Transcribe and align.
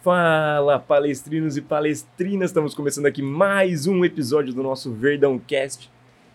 Fala, 0.00 0.78
palestrinos 0.78 1.56
e 1.56 1.60
palestrinas! 1.60 2.50
Estamos 2.50 2.72
começando 2.72 3.06
aqui 3.06 3.20
mais 3.20 3.88
um 3.88 4.04
episódio 4.04 4.54
do 4.54 4.62
nosso 4.62 4.92
Verdão 4.92 5.40
Cast. 5.40 5.90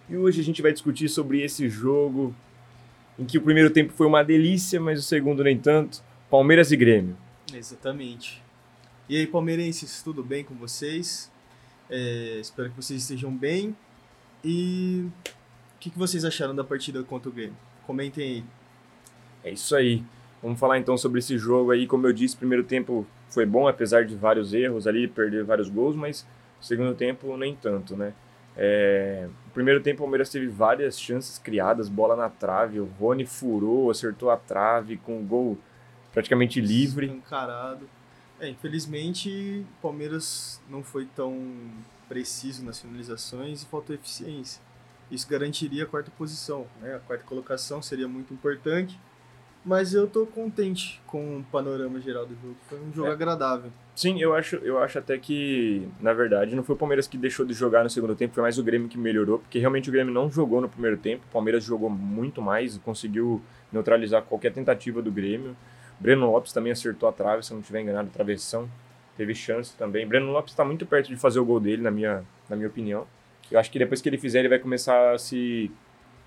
E 0.10 0.18
hoje 0.18 0.42
a 0.42 0.44
gente 0.44 0.62
vai 0.62 0.74
discutir 0.74 1.08
sobre 1.08 1.42
esse 1.42 1.70
jogo 1.70 2.36
em 3.18 3.24
que 3.24 3.38
o 3.38 3.42
primeiro 3.42 3.70
tempo 3.70 3.94
foi 3.94 4.06
uma 4.06 4.22
delícia, 4.22 4.82
mas 4.82 5.00
o 5.00 5.02
segundo 5.02 5.46
nem 5.46 5.58
tanto. 5.58 6.04
Palmeiras 6.30 6.74
e 6.74 6.76
Grêmio. 6.76 7.16
Exatamente. 7.54 8.44
E 9.08 9.16
aí, 9.16 9.26
palmeirenses, 9.26 10.04
tudo 10.04 10.22
bem 10.22 10.44
com 10.44 10.56
vocês? 10.56 11.32
É, 11.90 12.40
espero 12.42 12.70
que 12.70 12.76
vocês 12.76 13.02
estejam 13.02 13.34
bem. 13.34 13.74
E 14.44 15.06
o 15.08 15.80
que, 15.80 15.90
que 15.90 15.98
vocês 15.98 16.26
acharam 16.26 16.54
da 16.54 16.66
partida 16.66 17.02
contra 17.02 17.30
o 17.30 17.32
Grêmio? 17.32 17.56
Comentem 17.88 18.24
aí. 18.26 18.44
É 19.42 19.52
isso 19.52 19.74
aí. 19.74 20.04
Vamos 20.44 20.60
falar 20.60 20.78
então 20.78 20.98
sobre 20.98 21.20
esse 21.20 21.38
jogo 21.38 21.72
aí. 21.72 21.88
Como 21.88 22.06
eu 22.06 22.12
disse, 22.12 22.36
primeiro 22.36 22.66
tempo 22.66 23.08
foi 23.30 23.46
bom, 23.46 23.66
apesar 23.66 24.04
de 24.04 24.14
vários 24.14 24.54
erros 24.54 24.86
ali, 24.86 25.08
perder 25.08 25.46
vários 25.46 25.70
gols, 25.70 25.96
mas 25.96 26.28
o 26.60 26.66
segundo 26.66 26.94
tempo 26.94 27.38
nem 27.38 27.56
tanto, 27.56 27.96
né? 27.96 28.14
É... 28.58 29.30
Primeiro 29.54 29.82
tempo 29.82 30.02
o 30.02 30.04
Palmeiras 30.04 30.30
teve 30.30 30.48
várias 30.48 31.00
chances 31.00 31.38
criadas, 31.40 31.88
bola 31.88 32.18
na 32.18 32.30
trave, 32.30 32.82
o 32.82 32.86
Rony 33.00 33.26
furou, 33.26 33.90
acertou 33.90 34.30
a 34.30 34.36
trave 34.36 34.98
com 34.98 35.18
o 35.18 35.24
gol 35.24 35.58
praticamente 36.12 36.60
livre. 36.60 37.08
Encarado. 37.08 37.88
É, 38.38 38.50
infelizmente 38.50 39.66
o 39.80 39.82
Palmeiras 39.82 40.62
não 40.70 40.84
foi 40.84 41.06
tão 41.06 41.40
preciso 42.10 42.66
nas 42.66 42.82
finalizações 42.82 43.64
e 43.64 43.66
faltou 43.66 43.96
eficiência. 43.96 44.62
Isso 45.10 45.28
garantiria 45.30 45.84
a 45.84 45.88
quarta 45.88 46.12
posição, 46.18 46.68
né? 46.82 46.96
A 46.96 47.00
quarta 47.00 47.24
colocação 47.24 47.82
seria 47.82 48.10
muito 48.10 48.34
importante 48.34 49.00
mas 49.66 49.94
eu 49.94 50.08
tô 50.08 50.26
contente 50.26 51.02
com 51.08 51.40
o 51.40 51.44
panorama 51.44 52.00
geral 52.00 52.26
do 52.26 52.36
jogo. 52.36 52.56
Foi 52.68 52.80
um 52.80 52.94
jogo 52.94 53.10
é. 53.10 53.12
agradável. 53.12 53.72
Sim, 53.96 54.20
eu 54.20 54.36
acho, 54.36 54.56
eu 54.58 54.80
acho 54.80 54.98
até 55.00 55.18
que, 55.18 55.88
na 56.02 56.14
verdade, 56.14 56.56
não 56.56 56.64
foi 56.64 56.76
o 56.76 56.78
Palmeiras 56.78 57.08
que 57.08 57.18
deixou 57.18 57.46
de 57.46 57.54
jogar 57.54 57.84
no 57.84 57.90
segundo 57.90 58.16
tempo, 58.16 58.34
foi 58.34 58.42
mais 58.42 58.58
o 58.58 58.64
Grêmio 58.64 58.90
que 58.90 58.98
melhorou, 58.98 59.40
porque 59.40 59.60
realmente 59.60 59.90
o 59.90 59.92
Grêmio 59.92 60.14
não 60.14 60.30
jogou 60.30 60.60
no 60.60 60.68
primeiro 60.68 60.98
tempo. 60.98 61.24
O 61.30 61.32
Palmeiras 61.32 61.64
jogou 61.64 61.90
muito 61.90 62.42
mais, 62.42 62.78
conseguiu 62.80 63.42
neutralizar 63.72 64.24
qualquer 64.24 64.52
tentativa 64.52 65.02
do 65.02 65.12
Grêmio. 65.12 65.56
Breno 66.00 66.30
Lopes 66.32 66.52
também 66.52 66.72
acertou 66.72 67.08
a 67.08 67.14
trave, 67.14 67.44
se 67.44 67.52
eu 67.52 67.56
não 67.56 67.62
estiver 67.62 67.82
enganado, 67.82 68.10
a 68.10 68.12
travessão. 68.12 68.68
Teve 69.16 69.34
chance 69.36 69.76
também. 69.78 70.08
Breno 70.08 70.32
Lopes 70.32 70.54
está 70.54 70.66
muito 70.66 70.86
perto 70.86 71.08
de 71.08 71.16
fazer 71.16 71.40
o 71.40 71.46
gol 71.46 71.60
dele, 71.60 71.82
na 71.82 71.92
minha, 71.92 72.24
na 72.50 72.56
minha 72.56 72.68
opinião. 72.68 73.08
Eu 73.52 73.60
acho 73.60 73.72
que 73.72 73.78
depois 73.78 74.02
que 74.02 74.10
ele 74.10 74.18
fizer, 74.18 74.40
ele 74.40 74.50
vai 74.50 74.60
começar 74.60 75.14
a 75.14 75.18
se 75.18 75.72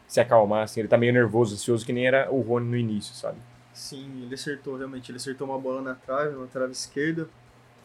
se 0.07 0.21
acalmar, 0.21 0.65
assim. 0.65 0.81
Ele 0.81 0.89
tá 0.89 0.97
meio 0.97 1.13
nervoso, 1.13 1.55
ansioso, 1.55 1.85
que 1.85 1.93
nem 1.93 2.07
era 2.07 2.31
o 2.31 2.41
Rony 2.41 2.69
no 2.69 2.77
início, 2.77 3.15
sabe? 3.15 3.39
Sim, 3.73 4.23
ele 4.23 4.35
acertou, 4.35 4.77
realmente. 4.77 5.11
Ele 5.11 5.17
acertou 5.17 5.49
uma 5.49 5.59
bola 5.59 5.83
na 5.83 5.95
trave, 5.95 6.37
na 6.37 6.47
trave 6.47 6.73
esquerda. 6.73 7.29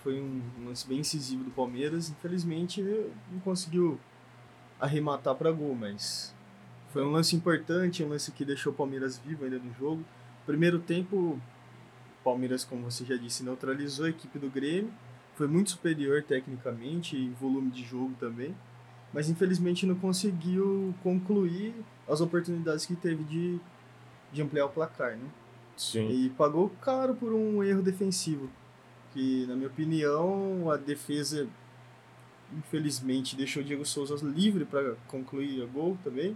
Foi 0.03 0.19
um 0.19 0.41
lance 0.65 0.87
bem 0.87 0.99
incisivo 0.99 1.43
do 1.43 1.51
Palmeiras. 1.51 2.09
Infelizmente, 2.09 2.81
não 3.31 3.39
conseguiu 3.39 3.99
arrematar 4.79 5.35
para 5.35 5.51
gol, 5.51 5.75
mas 5.75 6.33
foi 6.89 7.03
um 7.03 7.11
lance 7.11 7.35
importante, 7.35 8.03
um 8.03 8.09
lance 8.09 8.31
que 8.31 8.43
deixou 8.43 8.73
o 8.73 8.75
Palmeiras 8.75 9.17
vivo 9.17 9.43
ainda 9.43 9.59
no 9.59 9.73
jogo. 9.73 10.03
Primeiro 10.45 10.79
tempo, 10.79 11.15
o 11.15 11.41
Palmeiras, 12.23 12.63
como 12.63 12.89
você 12.89 13.05
já 13.05 13.15
disse, 13.15 13.43
neutralizou 13.43 14.05
a 14.05 14.09
equipe 14.09 14.39
do 14.39 14.49
Grêmio. 14.49 14.91
Foi 15.35 15.47
muito 15.47 15.71
superior 15.71 16.23
tecnicamente 16.23 17.15
e 17.15 17.29
volume 17.29 17.69
de 17.71 17.83
jogo 17.83 18.13
também 18.19 18.55
mas 19.13 19.29
infelizmente 19.29 19.85
não 19.85 19.95
conseguiu 19.95 20.93
concluir 21.03 21.73
as 22.07 22.21
oportunidades 22.21 22.85
que 22.85 22.95
teve 22.95 23.23
de, 23.23 23.59
de 24.31 24.41
ampliar 24.41 24.65
o 24.65 24.69
placar, 24.69 25.17
né? 25.17 25.29
Sim. 25.75 26.09
E 26.09 26.29
pagou 26.29 26.69
caro 26.81 27.15
por 27.15 27.33
um 27.33 27.63
erro 27.63 27.81
defensivo, 27.81 28.49
que 29.13 29.45
na 29.47 29.55
minha 29.55 29.67
opinião 29.67 30.69
a 30.71 30.77
defesa 30.77 31.47
infelizmente 32.53 33.35
deixou 33.35 33.61
o 33.61 33.65
Diego 33.65 33.85
Souza 33.85 34.15
livre 34.25 34.65
para 34.65 34.95
concluir 35.07 35.61
o 35.63 35.67
gol 35.67 35.97
também, 36.03 36.35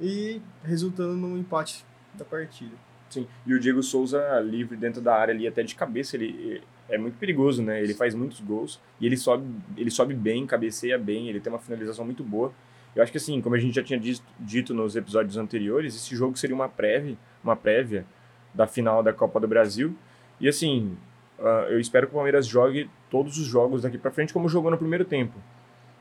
e 0.00 0.40
resultando 0.62 1.14
num 1.14 1.38
empate 1.38 1.84
da 2.14 2.24
partida. 2.24 2.74
Sim, 3.10 3.28
e 3.46 3.54
o 3.54 3.60
Diego 3.60 3.82
Souza 3.82 4.40
livre 4.40 4.76
dentro 4.76 5.00
da 5.00 5.14
área 5.14 5.32
ali 5.32 5.46
até 5.46 5.62
de 5.62 5.74
cabeça, 5.74 6.16
ele 6.16 6.62
é 6.88 6.98
muito 6.98 7.16
perigoso, 7.18 7.62
né? 7.62 7.82
Ele 7.82 7.94
faz 7.94 8.14
muitos 8.14 8.40
gols 8.40 8.80
e 9.00 9.06
ele 9.06 9.16
sobe, 9.16 9.46
ele 9.76 9.90
sobe 9.90 10.14
bem, 10.14 10.46
cabeceia 10.46 10.98
bem, 10.98 11.28
ele 11.28 11.40
tem 11.40 11.52
uma 11.52 11.58
finalização 11.58 12.04
muito 12.04 12.22
boa. 12.22 12.52
Eu 12.94 13.02
acho 13.02 13.10
que 13.10 13.18
assim, 13.18 13.40
como 13.40 13.54
a 13.54 13.58
gente 13.58 13.74
já 13.74 13.82
tinha 13.82 13.98
dito, 13.98 14.22
dito 14.38 14.72
nos 14.72 14.94
episódios 14.94 15.36
anteriores, 15.36 15.96
esse 15.96 16.14
jogo 16.14 16.36
seria 16.38 16.54
uma 16.54 16.68
prévia, 16.68 17.16
uma 17.42 17.56
prévia 17.56 18.04
da 18.52 18.66
final 18.66 19.02
da 19.02 19.12
Copa 19.12 19.40
do 19.40 19.48
Brasil. 19.48 19.96
E 20.40 20.48
assim, 20.48 20.96
uh, 21.38 21.70
eu 21.70 21.80
espero 21.80 22.06
que 22.06 22.12
o 22.12 22.16
Palmeiras 22.16 22.46
jogue 22.46 22.88
todos 23.10 23.38
os 23.38 23.46
jogos 23.46 23.82
daqui 23.82 23.98
para 23.98 24.10
frente 24.10 24.32
como 24.32 24.48
jogou 24.48 24.70
no 24.70 24.78
primeiro 24.78 25.04
tempo. 25.04 25.38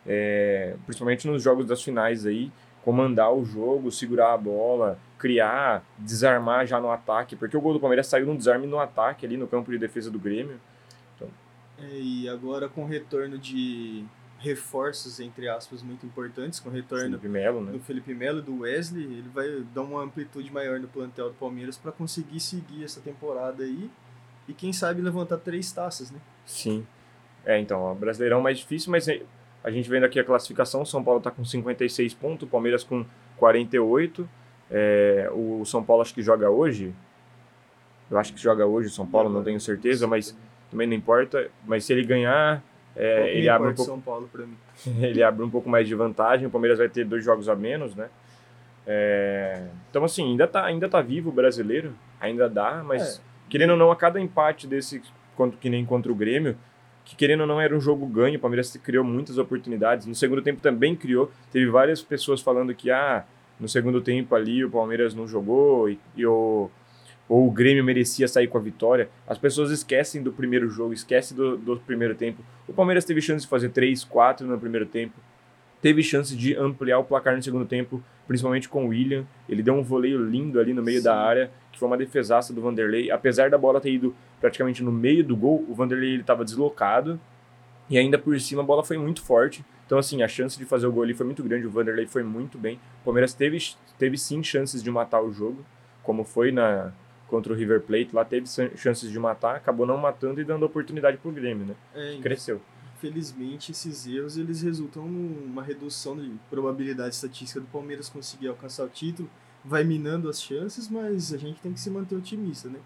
É, 0.06 0.76
principalmente 0.86 1.26
nos 1.28 1.42
jogos 1.42 1.66
das 1.66 1.82
finais 1.82 2.26
aí, 2.26 2.52
comandar 2.84 3.34
o 3.34 3.46
jogo, 3.46 3.90
segurar 3.90 4.34
a 4.34 4.38
bola, 4.38 5.00
criar, 5.18 5.84
desarmar 5.98 6.68
já 6.68 6.80
no 6.80 6.92
ataque, 6.92 7.36
porque 7.36 7.56
o 7.56 7.62
gol 7.62 7.74
do 7.74 7.80
Palmeiras 7.80 8.08
saiu 8.08 8.26
num 8.26 8.36
desarme 8.36 8.68
no 8.68 8.78
ataque 8.78 9.26
ali 9.26 9.38
no 9.38 9.48
campo 9.48 9.72
de 9.72 9.78
defesa 9.78 10.12
do 10.12 10.20
Grêmio. 10.20 10.60
É, 11.78 12.00
e 12.00 12.29
agora 12.29 12.69
com 12.69 12.84
o 12.84 12.88
retorno 12.88 13.38
de 13.38 14.06
reforços, 14.39 15.19
entre 15.19 15.47
aspas, 15.47 15.81
muito 15.81 16.06
importantes, 16.06 16.59
com 16.59 16.69
o 16.69 16.72
retorno 16.72 17.17
Felipe 17.17 17.29
Melo, 17.29 17.61
né? 17.61 17.72
do 17.72 17.79
Felipe 17.79 18.14
Melo 18.14 18.41
do 18.41 18.59
Wesley, 18.59 19.05
ele 19.05 19.29
vai 19.34 19.47
dar 19.73 19.81
uma 19.81 20.03
amplitude 20.03 20.52
maior 20.52 20.79
no 20.79 20.87
plantel 20.87 21.29
do 21.29 21.35
Palmeiras 21.35 21.78
para 21.78 21.93
conseguir 21.93 22.41
seguir 22.41 22.84
essa 22.84 22.99
temporada 22.99 23.64
aí 23.64 23.90
e 24.47 24.53
quem 24.53 24.73
sabe 24.73 25.02
levantar 25.02 25.37
três 25.37 25.72
taças, 25.72 26.11
né? 26.11 26.20
Sim. 26.46 26.85
É, 27.46 27.58
então, 27.59 27.90
o 27.91 27.96
Brasileirão 27.96 28.40
é 28.40 28.43
mais 28.43 28.58
difícil, 28.58 28.91
mas 28.91 29.08
a 29.64 29.72
gente 29.72 29.90
vendo 29.90 30.05
aqui 30.05 30.19
a 30.19 30.23
classificação, 30.23 30.84
São 30.85 31.02
Paulo 31.02 31.19
está 31.19 31.31
com 31.31 31.46
56 31.46 32.14
pontos, 32.14 32.46
o 32.46 32.52
Palmeiras 32.52 32.84
com 32.84 33.05
48. 33.37 34.29
É, 34.69 35.29
o 35.34 35.64
São 35.66 35.84
Paulo 35.84 36.02
acho 36.02 36.14
que 36.14 36.22
joga 36.22 36.49
hoje. 36.49 36.93
Eu 38.11 38.17
acho 38.17 38.34
que 38.34 38.40
joga 38.40 38.66
hoje 38.66 38.90
o 38.90 38.91
São 38.91 39.08
Paulo, 39.08 39.29
não 39.29 39.43
tenho 39.43 39.59
certeza, 39.59 40.05
mas 40.05 40.35
também 40.73 40.87
não 40.87 40.96
importa. 40.96 41.49
Mas 41.66 41.85
se 41.85 41.93
ele 41.93 42.03
ganhar, 42.03 42.61
é, 42.96 43.37
ele 43.37 43.47
abre 43.47 43.70
um 43.70 43.75
pouco. 43.75 43.91
São 43.91 44.02
Paulo 44.02 44.28
para 44.29 44.46
mim. 44.46 44.58
ele 45.02 45.23
abre 45.23 45.46
um 45.46 45.49
pouco 45.49 45.70
mais 45.70 45.87
de 45.87 45.96
vantagem. 45.96 46.47
O 46.47 46.49
Palmeiras 46.49 46.79
vai 46.79 46.90
ter 46.90 47.05
dois 47.05 47.23
jogos 47.23 47.47
a 47.47 47.55
menos, 47.55 47.96
né? 47.96 48.09
É, 48.85 49.67
então 49.90 50.03
assim, 50.03 50.31
ainda 50.31 50.46
tá, 50.46 50.66
ainda 50.66 50.90
tá 50.90 51.02
vivo 51.02 51.29
o 51.29 51.31
brasileiro, 51.31 51.93
ainda 52.20 52.49
dá, 52.49 52.84
mas 52.85 53.17
é. 53.17 53.22
querendo 53.49 53.70
ou 53.70 53.78
não, 53.78 53.90
a 53.90 53.96
cada 53.96 54.20
empate 54.20 54.67
desse, 54.67 55.02
que 55.61 55.70
nem 55.70 55.85
contra 55.85 56.11
o 56.11 56.16
Grêmio, 56.16 56.58
que 57.05 57.16
querendo 57.16 57.41
ou 57.41 57.47
não 57.47 57.61
era 57.61 57.73
um 57.73 57.79
jogo 57.79 58.05
ganho, 58.05 58.35
o 58.35 58.40
Palmeiras 58.41 58.76
criou 58.84 59.05
muitas 59.05 59.37
oportunidades. 59.37 60.05
No 60.05 60.14
segundo 60.14 60.41
tempo 60.41 60.59
também 60.59 60.97
criou, 60.97 61.31
teve 61.49 61.67
várias 61.67 62.02
pessoas 62.02 62.41
falando 62.41 62.76
que 62.76 62.91
ah, 62.91 63.23
no 63.58 63.69
segundo 63.69 64.02
tempo 64.02 64.35
ali 64.35 64.66
o 64.66 64.69
Palmeiras 64.69 65.14
não 65.14 65.26
jogou 65.26 65.90
e, 65.90 65.97
e 66.17 66.26
o 66.26 66.69
ou 67.28 67.47
o 67.47 67.52
Grêmio 67.52 67.84
merecia 67.84 68.28
sair 68.28 68.47
com 68.47 68.58
a 68.58 68.61
vitória. 68.61 69.09
As 69.28 69.37
pessoas 69.37 69.72
esquecem 69.72 70.22
do 70.22 70.31
primeiro 70.31 70.70
jogo, 70.70 70.93
esquecem 70.93 71.35
do, 71.35 71.58
do 71.58 71.78
primeiro 71.78 72.16
tempo. 72.16 72.43
O 72.67 72.73
Palmeiras 72.73 73.05
teve 73.05 73.22
chance 73.22 73.43
de 73.43 73.49
fazer 73.49 73.70
3, 73.70 74.03
4 74.03 74.46
no 74.46 74.59
primeiro 74.59 74.85
tempo. 74.85 75.14
Teve 75.81 76.02
chance 76.02 76.35
de 76.35 76.55
ampliar 76.55 76.99
o 76.99 77.03
placar 77.03 77.35
no 77.35 77.43
segundo 77.43 77.66
tempo, 77.66 78.02
principalmente 78.28 78.70
com 78.70 78.85
o 78.85 78.90
William. 78.90 79.25
Ele 79.49 79.61
deu 79.61 79.73
um 79.73 79.84
voleio 79.84 80.23
lindo 80.23 80.59
ali 80.59 80.73
no 80.73 80.81
meio 80.81 80.99
Sim. 80.99 81.05
da 81.05 81.17
área, 81.17 81.52
que 81.72 81.79
foi 81.79 81.87
uma 81.87 81.97
defesaça 81.97 82.53
do 82.53 82.61
Vanderlei. 82.61 83.11
Apesar 83.11 83.49
da 83.49 83.58
bola 83.58 83.81
ter 83.81 83.91
ido 83.91 84.16
praticamente 84.40 84.84
no 84.84 84.91
meio 84.91 85.23
do 85.23 85.35
gol, 85.35 85.66
o 85.67 85.73
Vanderlei 85.73 86.17
estava 86.17 86.46
deslocado. 86.46 87.19
E 87.90 87.97
ainda 87.97 88.17
por 88.17 88.40
cima 88.40 88.61
a 88.61 88.66
bola 88.66 88.84
foi 88.84 88.97
muito 88.97 89.22
forte. 89.22 89.64
Então, 89.85 89.97
assim, 89.97 90.23
a 90.23 90.28
chance 90.28 90.58
de 90.58 90.66
fazer 90.66 90.87
o 90.87 90.91
gol 90.91 91.03
ali 91.03 91.14
foi 91.14 91.26
muito 91.26 91.43
grande. 91.43 91.67
O 91.67 91.69
Vanderlei 91.69 92.05
foi 92.05 92.23
muito 92.23 92.58
bem. 92.58 92.79
O 93.02 93.05
Palmeiras 93.05 93.34
teve, 93.34 93.58
teve 93.99 94.17
sim 94.17 94.41
chances 94.41 94.81
de 94.81 94.90
matar 94.90 95.22
o 95.22 95.34
jogo, 95.34 95.66
como 96.02 96.23
foi 96.23 96.52
na, 96.52 96.93
contra 97.28 97.52
o 97.52 97.55
River 97.55 97.81
Plate, 97.81 98.09
lá 98.14 98.23
teve 98.23 98.47
chances 98.75 99.09
de 99.09 99.20
matar, 99.20 99.55
acabou 99.55 99.85
não 99.85 99.97
matando 99.97 100.40
e 100.40 100.43
dando 100.43 100.66
oportunidade 100.66 101.17
pro 101.17 101.31
Grêmio, 101.31 101.66
né? 101.66 101.75
É, 101.96 102.17
Cresceu. 102.22 102.61
Infelizmente, 102.97 103.72
esses 103.72 104.08
erros 104.08 104.37
eles 104.37 104.61
resultam 104.61 105.05
numa 105.05 105.64
redução 105.64 106.16
de 106.16 106.31
probabilidade 106.49 107.16
estatística 107.16 107.59
do 107.59 107.67
Palmeiras 107.67 108.08
conseguir 108.08 108.47
alcançar 108.47 108.85
o 108.85 108.90
título, 108.90 109.29
vai 109.64 109.84
minando 109.84 110.29
as 110.29 110.41
chances, 110.41 110.87
mas 110.87 111.34
a 111.34 111.37
gente 111.37 111.59
tem 111.59 111.73
que 111.73 111.79
se 111.79 111.90
manter 111.90 112.16
otimista, 112.16 112.70
né? 112.70 112.79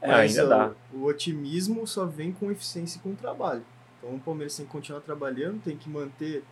É, 0.00 0.08
mas, 0.08 0.38
ainda 0.38 0.48
dá. 0.48 0.72
O, 0.92 0.98
o 0.98 1.04
otimismo 1.06 1.86
só 1.86 2.04
vem 2.04 2.32
com 2.32 2.50
eficiência 2.50 2.98
e 2.98 3.00
com 3.00 3.14
trabalho. 3.14 3.64
Então 3.98 4.14
o 4.14 4.20
Palmeiras 4.20 4.56
tem 4.56 4.66
que 4.66 4.72
continuar 4.72 5.00
trabalhando, 5.00 5.60
tem 5.62 5.76
que 5.76 5.88
manter 5.88 6.44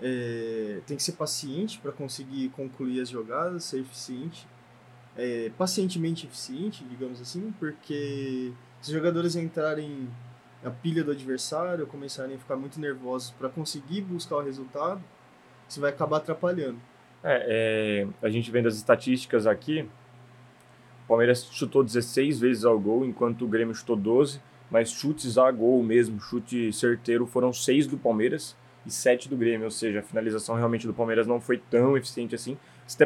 é, 0.00 0.80
tem 0.86 0.96
que 0.96 1.02
ser 1.02 1.12
paciente 1.12 1.78
para 1.78 1.90
conseguir 1.90 2.50
concluir 2.50 3.00
as 3.00 3.08
jogadas, 3.08 3.64
ser 3.64 3.80
eficiente 3.80 4.46
é, 5.16 5.50
pacientemente 5.56 6.26
eficiente, 6.26 6.84
digamos 6.84 7.20
assim, 7.20 7.52
porque 7.58 8.52
se 8.80 8.90
os 8.90 8.94
jogadores 8.94 9.34
entrarem 9.36 10.08
na 10.62 10.70
pilha 10.70 11.02
do 11.02 11.10
adversário, 11.10 11.86
começarem 11.86 12.36
a 12.36 12.38
ficar 12.38 12.56
muito 12.56 12.80
nervosos 12.80 13.30
para 13.32 13.48
conseguir 13.48 14.02
buscar 14.02 14.36
o 14.36 14.42
resultado, 14.42 15.02
isso 15.68 15.80
vai 15.80 15.90
acabar 15.90 16.18
atrapalhando. 16.18 16.78
É, 17.22 18.04
é, 18.04 18.26
a 18.26 18.28
gente 18.28 18.50
vendo 18.50 18.68
as 18.68 18.76
estatísticas 18.76 19.46
aqui, 19.46 19.88
o 21.04 21.08
Palmeiras 21.08 21.44
chutou 21.50 21.82
16 21.82 22.40
vezes 22.40 22.64
ao 22.64 22.78
gol, 22.78 23.04
enquanto 23.04 23.44
o 23.44 23.48
Grêmio 23.48 23.74
chutou 23.74 23.96
12. 23.96 24.40
mas 24.68 24.90
chutes 24.90 25.38
a 25.38 25.50
gol 25.50 25.82
mesmo, 25.82 26.20
chute 26.20 26.72
certeiro, 26.72 27.26
foram 27.26 27.52
seis 27.52 27.86
do 27.86 27.96
Palmeiras 27.96 28.56
e 28.84 28.90
sete 28.90 29.28
do 29.28 29.36
Grêmio, 29.36 29.64
ou 29.64 29.70
seja, 29.70 30.00
a 30.00 30.02
finalização 30.02 30.56
realmente 30.56 30.86
do 30.86 30.92
Palmeiras 30.92 31.26
não 31.26 31.40
foi 31.40 31.58
tão 31.58 31.96
eficiente 31.96 32.34
assim, 32.34 32.58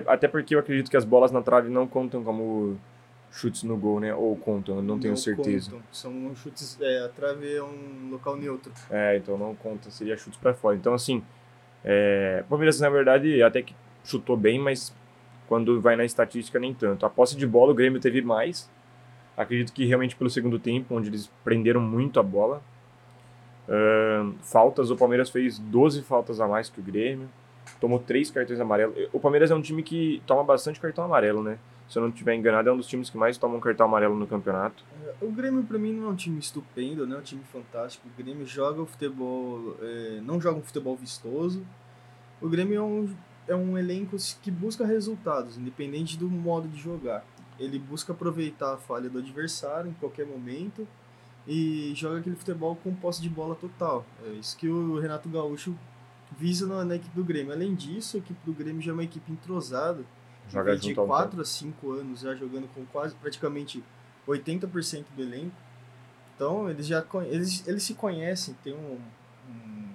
até 0.06 0.28
porque 0.28 0.54
eu 0.54 0.58
acredito 0.58 0.90
que 0.90 0.96
as 0.96 1.04
bolas 1.04 1.30
na 1.30 1.42
trave 1.42 1.70
não 1.70 1.86
contam 1.86 2.22
como 2.22 2.78
chutes 3.30 3.62
no 3.62 3.76
gol, 3.76 4.00
né? 4.00 4.14
Ou 4.14 4.36
contam, 4.36 4.76
eu 4.76 4.82
não, 4.82 4.94
não 4.94 5.00
tenho 5.00 5.16
certeza. 5.16 5.70
Contam. 5.70 5.86
São 5.92 6.34
chutes, 6.34 6.78
é, 6.80 7.04
a 7.04 7.08
trave 7.08 7.54
é 7.54 7.62
um 7.62 8.10
local 8.10 8.36
neutro. 8.36 8.72
É, 8.90 9.16
então 9.16 9.38
não 9.38 9.54
conta, 9.54 9.90
seria 9.90 10.16
chutes 10.16 10.38
para 10.38 10.52
fora. 10.52 10.76
Então, 10.76 10.92
assim, 10.92 11.22
é, 11.84 12.42
o 12.46 12.48
Palmeiras, 12.48 12.80
na 12.80 12.90
verdade, 12.90 13.42
até 13.42 13.62
que 13.62 13.74
chutou 14.04 14.36
bem, 14.36 14.58
mas 14.58 14.94
quando 15.48 15.80
vai 15.80 15.96
na 15.96 16.04
estatística, 16.04 16.58
nem 16.58 16.74
tanto. 16.74 17.06
A 17.06 17.10
posse 17.10 17.36
de 17.36 17.46
bola, 17.46 17.72
o 17.72 17.74
Grêmio 17.74 18.00
teve 18.00 18.22
mais. 18.22 18.70
Acredito 19.36 19.72
que 19.72 19.84
realmente 19.84 20.14
pelo 20.16 20.28
segundo 20.28 20.58
tempo, 20.58 20.94
onde 20.94 21.08
eles 21.08 21.30
prenderam 21.42 21.80
muito 21.80 22.20
a 22.20 22.22
bola. 22.22 22.62
Uh, 23.68 24.34
faltas, 24.42 24.90
o 24.90 24.96
Palmeiras 24.96 25.30
fez 25.30 25.58
12 25.58 26.02
faltas 26.02 26.40
a 26.40 26.46
mais 26.46 26.68
que 26.68 26.80
o 26.80 26.82
Grêmio. 26.82 27.28
Tomou 27.80 27.98
três 27.98 28.30
cartões 28.30 28.60
amarelos. 28.60 28.94
O 29.12 29.18
Palmeiras 29.18 29.50
é 29.50 29.54
um 29.54 29.62
time 29.62 29.82
que 29.82 30.22
toma 30.26 30.44
bastante 30.44 30.78
cartão 30.78 31.04
amarelo, 31.04 31.42
né? 31.42 31.58
Se 31.88 31.98
eu 31.98 32.02
não 32.02 32.10
estiver 32.10 32.34
enganado, 32.34 32.68
é 32.68 32.72
um 32.72 32.76
dos 32.76 32.86
times 32.86 33.10
que 33.10 33.16
mais 33.16 33.36
tomam 33.36 33.58
cartão 33.58 33.86
amarelo 33.86 34.14
no 34.14 34.26
campeonato. 34.26 34.84
É, 35.04 35.24
o 35.24 35.32
Grêmio, 35.32 35.64
para 35.64 35.76
mim, 35.76 35.92
não 35.92 36.08
é 36.08 36.10
um 36.12 36.14
time 36.14 36.38
estupendo, 36.38 37.04
né? 37.04 37.16
É 37.16 37.18
um 37.18 37.22
time 37.22 37.42
fantástico. 37.52 38.06
O 38.06 38.22
Grêmio 38.22 38.46
joga 38.46 38.80
o 38.80 38.86
futebol. 38.86 39.76
É, 39.80 40.20
não 40.22 40.40
joga 40.40 40.60
um 40.60 40.62
futebol 40.62 40.94
vistoso. 40.94 41.66
O 42.40 42.48
Grêmio 42.48 42.76
é 42.76 42.82
um, 42.82 43.14
é 43.48 43.56
um 43.56 43.76
elenco 43.76 44.16
que 44.40 44.50
busca 44.50 44.86
resultados, 44.86 45.58
independente 45.58 46.16
do 46.16 46.28
modo 46.28 46.68
de 46.68 46.78
jogar. 46.78 47.24
Ele 47.58 47.78
busca 47.78 48.12
aproveitar 48.12 48.74
a 48.74 48.76
falha 48.76 49.10
do 49.10 49.18
adversário 49.18 49.90
em 49.90 49.94
qualquer 49.94 50.26
momento 50.26 50.86
e 51.46 51.92
joga 51.96 52.20
aquele 52.20 52.36
futebol 52.36 52.76
com 52.76 52.94
posse 52.94 53.20
de 53.20 53.28
bola 53.28 53.56
total. 53.56 54.06
É 54.24 54.30
isso 54.30 54.56
que 54.56 54.68
o 54.68 54.98
Renato 55.00 55.28
Gaúcho 55.28 55.76
visa 56.38 56.66
na, 56.66 56.84
na 56.84 56.96
equipe 56.96 57.14
do 57.14 57.24
Grêmio. 57.24 57.52
Além 57.52 57.74
disso, 57.74 58.16
a 58.16 58.20
equipe 58.20 58.40
do 58.44 58.52
Grêmio 58.52 58.80
já 58.80 58.90
é 58.90 58.94
uma 58.94 59.04
equipe 59.04 59.30
entrosada. 59.32 60.04
Joga 60.48 60.76
de 60.76 60.94
4 60.94 61.40
a 61.40 61.44
5 61.44 61.90
anos 61.92 62.20
já 62.20 62.34
jogando 62.34 62.68
com 62.74 62.84
quase 62.86 63.14
praticamente 63.14 63.84
80% 64.26 65.04
do 65.14 65.22
elenco. 65.22 65.54
Então 66.34 66.68
eles 66.68 66.86
já 66.86 67.04
eles, 67.26 67.66
eles 67.68 67.82
se 67.82 67.94
conhecem, 67.94 68.56
tem 68.64 68.74
um, 68.74 68.98
um, 69.48 69.88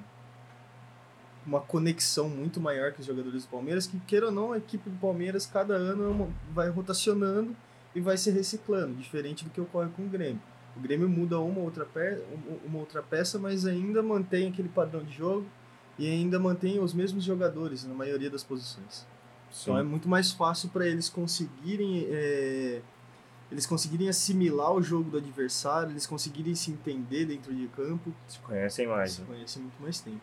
uma 1.46 1.60
conexão 1.60 2.30
muito 2.30 2.60
maior 2.62 2.94
que 2.94 3.02
os 3.02 3.06
jogadores 3.06 3.44
do 3.44 3.50
Palmeiras, 3.50 3.88
que 3.88 4.00
queira 4.02 4.28
ou 4.28 4.32
não, 4.32 4.52
a 4.54 4.58
equipe 4.58 4.90
do 4.90 4.98
Palmeiras 4.98 5.46
cada 5.46 5.74
ano 5.74 6.32
vai 6.54 6.70
rotacionando 6.70 7.56
e 7.96 8.00
vai 8.00 8.16
se 8.18 8.30
reciclando, 8.30 8.94
diferente 8.96 9.44
do 9.44 9.50
que 9.50 9.60
ocorre 9.60 9.90
com 9.90 10.04
o 10.04 10.08
Grêmio. 10.08 10.42
O 10.78 10.80
Grêmio 10.80 11.10
muda 11.10 11.40
uma 11.40 11.62
outra, 11.62 11.86
peça, 11.86 12.22
uma 12.66 12.80
outra 12.80 13.02
peça, 13.02 13.40
mas 13.40 13.66
ainda 13.66 14.04
mantém 14.04 14.50
aquele 14.50 14.70
padrão 14.70 15.04
de 15.04 15.14
jogo 15.14 15.46
e 15.98 16.10
ainda 16.10 16.40
mantém 16.40 16.80
os 16.80 16.94
mesmos 16.94 17.24
jogadores 17.24 17.86
na 17.86 17.94
maioria 17.94 18.30
das 18.30 18.44
posições. 18.44 19.06
Sim. 19.52 19.72
Então 19.72 19.78
é 19.78 19.84
muito 19.84 20.10
mais 20.10 20.32
fácil 20.32 20.70
para 20.70 20.86
eles 20.86 21.08
conseguirem 21.08 22.08
é, 22.10 22.82
eles 23.52 23.66
conseguirem 23.66 24.10
assimilar 24.10 24.74
o 24.74 24.82
jogo 24.82 25.10
do 25.10 25.18
adversário, 25.18 25.92
eles 25.92 26.08
conseguirem 26.08 26.56
se 26.56 26.72
entender 26.72 27.26
dentro 27.26 27.54
de 27.54 27.68
campo. 27.68 28.14
Se 28.28 28.40
conhecem 28.40 28.88
mais. 28.88 29.14
Se 29.14 29.22
né? 29.22 29.28
conhecem 29.28 29.62
muito 29.62 29.82
mais 29.82 30.00
tempo. 30.00 30.22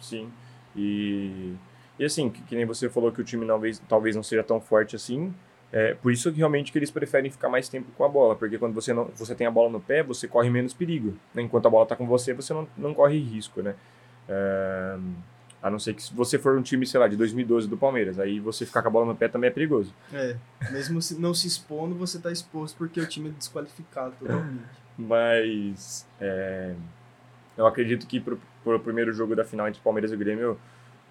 Sim. 0.00 0.30
E, 0.76 1.54
e 1.98 2.04
assim, 2.04 2.30
que, 2.30 2.42
que, 2.42 2.56
nem 2.56 2.64
você 2.64 2.88
falou 2.88 3.12
que 3.12 3.20
o 3.20 3.24
time 3.24 3.46
talvez, 3.46 3.82
talvez 3.88 4.16
não 4.16 4.22
seja 4.22 4.42
tão 4.42 4.60
forte 4.60 4.96
assim, 4.96 5.34
é 5.72 5.94
por 5.94 6.12
isso 6.12 6.30
que 6.30 6.38
realmente 6.38 6.70
que 6.70 6.78
eles 6.78 6.90
preferem 6.90 7.30
ficar 7.30 7.48
mais 7.48 7.68
tempo 7.68 7.90
com 7.96 8.04
a 8.04 8.08
bola, 8.08 8.36
porque 8.36 8.58
quando 8.58 8.74
você 8.74 8.92
não 8.92 9.06
você 9.16 9.34
tem 9.34 9.46
a 9.46 9.50
bola 9.50 9.70
no 9.70 9.80
pé, 9.80 10.02
você 10.02 10.28
corre 10.28 10.48
menos 10.48 10.72
perigo. 10.72 11.16
Né? 11.34 11.42
Enquanto 11.42 11.66
a 11.66 11.70
bola 11.70 11.82
está 11.82 11.96
com 11.96 12.06
você, 12.06 12.32
você 12.32 12.54
não, 12.54 12.68
não 12.76 12.94
corre 12.94 13.18
risco, 13.18 13.60
né? 13.62 13.74
É, 14.28 14.96
a 15.64 15.70
não 15.70 15.78
ser 15.78 15.94
que 15.94 16.02
se 16.02 16.12
você 16.12 16.38
for 16.38 16.58
um 16.58 16.62
time, 16.62 16.86
sei 16.86 17.00
lá, 17.00 17.08
de 17.08 17.16
2012 17.16 17.66
do 17.66 17.76
Palmeiras, 17.76 18.18
aí 18.18 18.38
você 18.38 18.66
ficar 18.66 18.82
com 18.82 18.88
a 18.88 18.90
bola 18.90 19.06
no 19.06 19.16
pé 19.16 19.28
também 19.28 19.48
é 19.48 19.50
perigoso. 19.50 19.94
É, 20.12 20.36
mesmo 20.70 21.00
não 21.18 21.32
se 21.32 21.46
expondo, 21.46 21.94
você 21.94 22.18
está 22.18 22.30
exposto 22.30 22.76
porque 22.76 23.00
o 23.00 23.06
time 23.06 23.30
é 23.30 23.32
desqualificado 23.32 24.12
totalmente. 24.20 24.62
Mas 24.98 26.06
é, 26.20 26.74
eu 27.56 27.66
acredito 27.66 28.06
que 28.06 28.20
pro, 28.20 28.38
pro 28.62 28.78
primeiro 28.78 29.10
jogo 29.12 29.34
da 29.34 29.42
final 29.42 29.66
entre 29.66 29.80
Palmeiras 29.80 30.12
e 30.12 30.16
Grêmio 30.16 30.58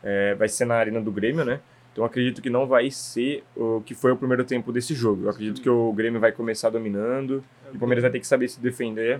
é, 0.04 0.36
vai 0.36 0.48
ser 0.48 0.66
na 0.66 0.76
arena 0.76 1.02
do 1.02 1.12
Grêmio, 1.12 1.44
né? 1.44 1.60
Então 1.92 2.06
acredito 2.06 2.40
que 2.40 2.50
não 2.50 2.68
vai 2.68 2.92
ser 2.92 3.44
o 3.56 3.82
que 3.82 3.96
foi 3.96 4.12
o 4.12 4.18
primeiro 4.18 4.44
tempo 4.44 4.72
desse 4.72 4.94
jogo. 4.94 5.24
Eu 5.24 5.30
acredito 5.30 5.62
que 5.62 5.70
o 5.70 5.92
Grêmio 5.94 6.20
vai 6.20 6.32
começar 6.32 6.70
dominando 6.70 7.44
é, 7.66 7.74
e 7.74 7.76
o 7.76 7.80
Palmeiras 7.80 8.04
vai 8.04 8.12
ter 8.12 8.20
que 8.20 8.28
saber 8.28 8.48
se 8.48 8.60
defender 8.60 9.20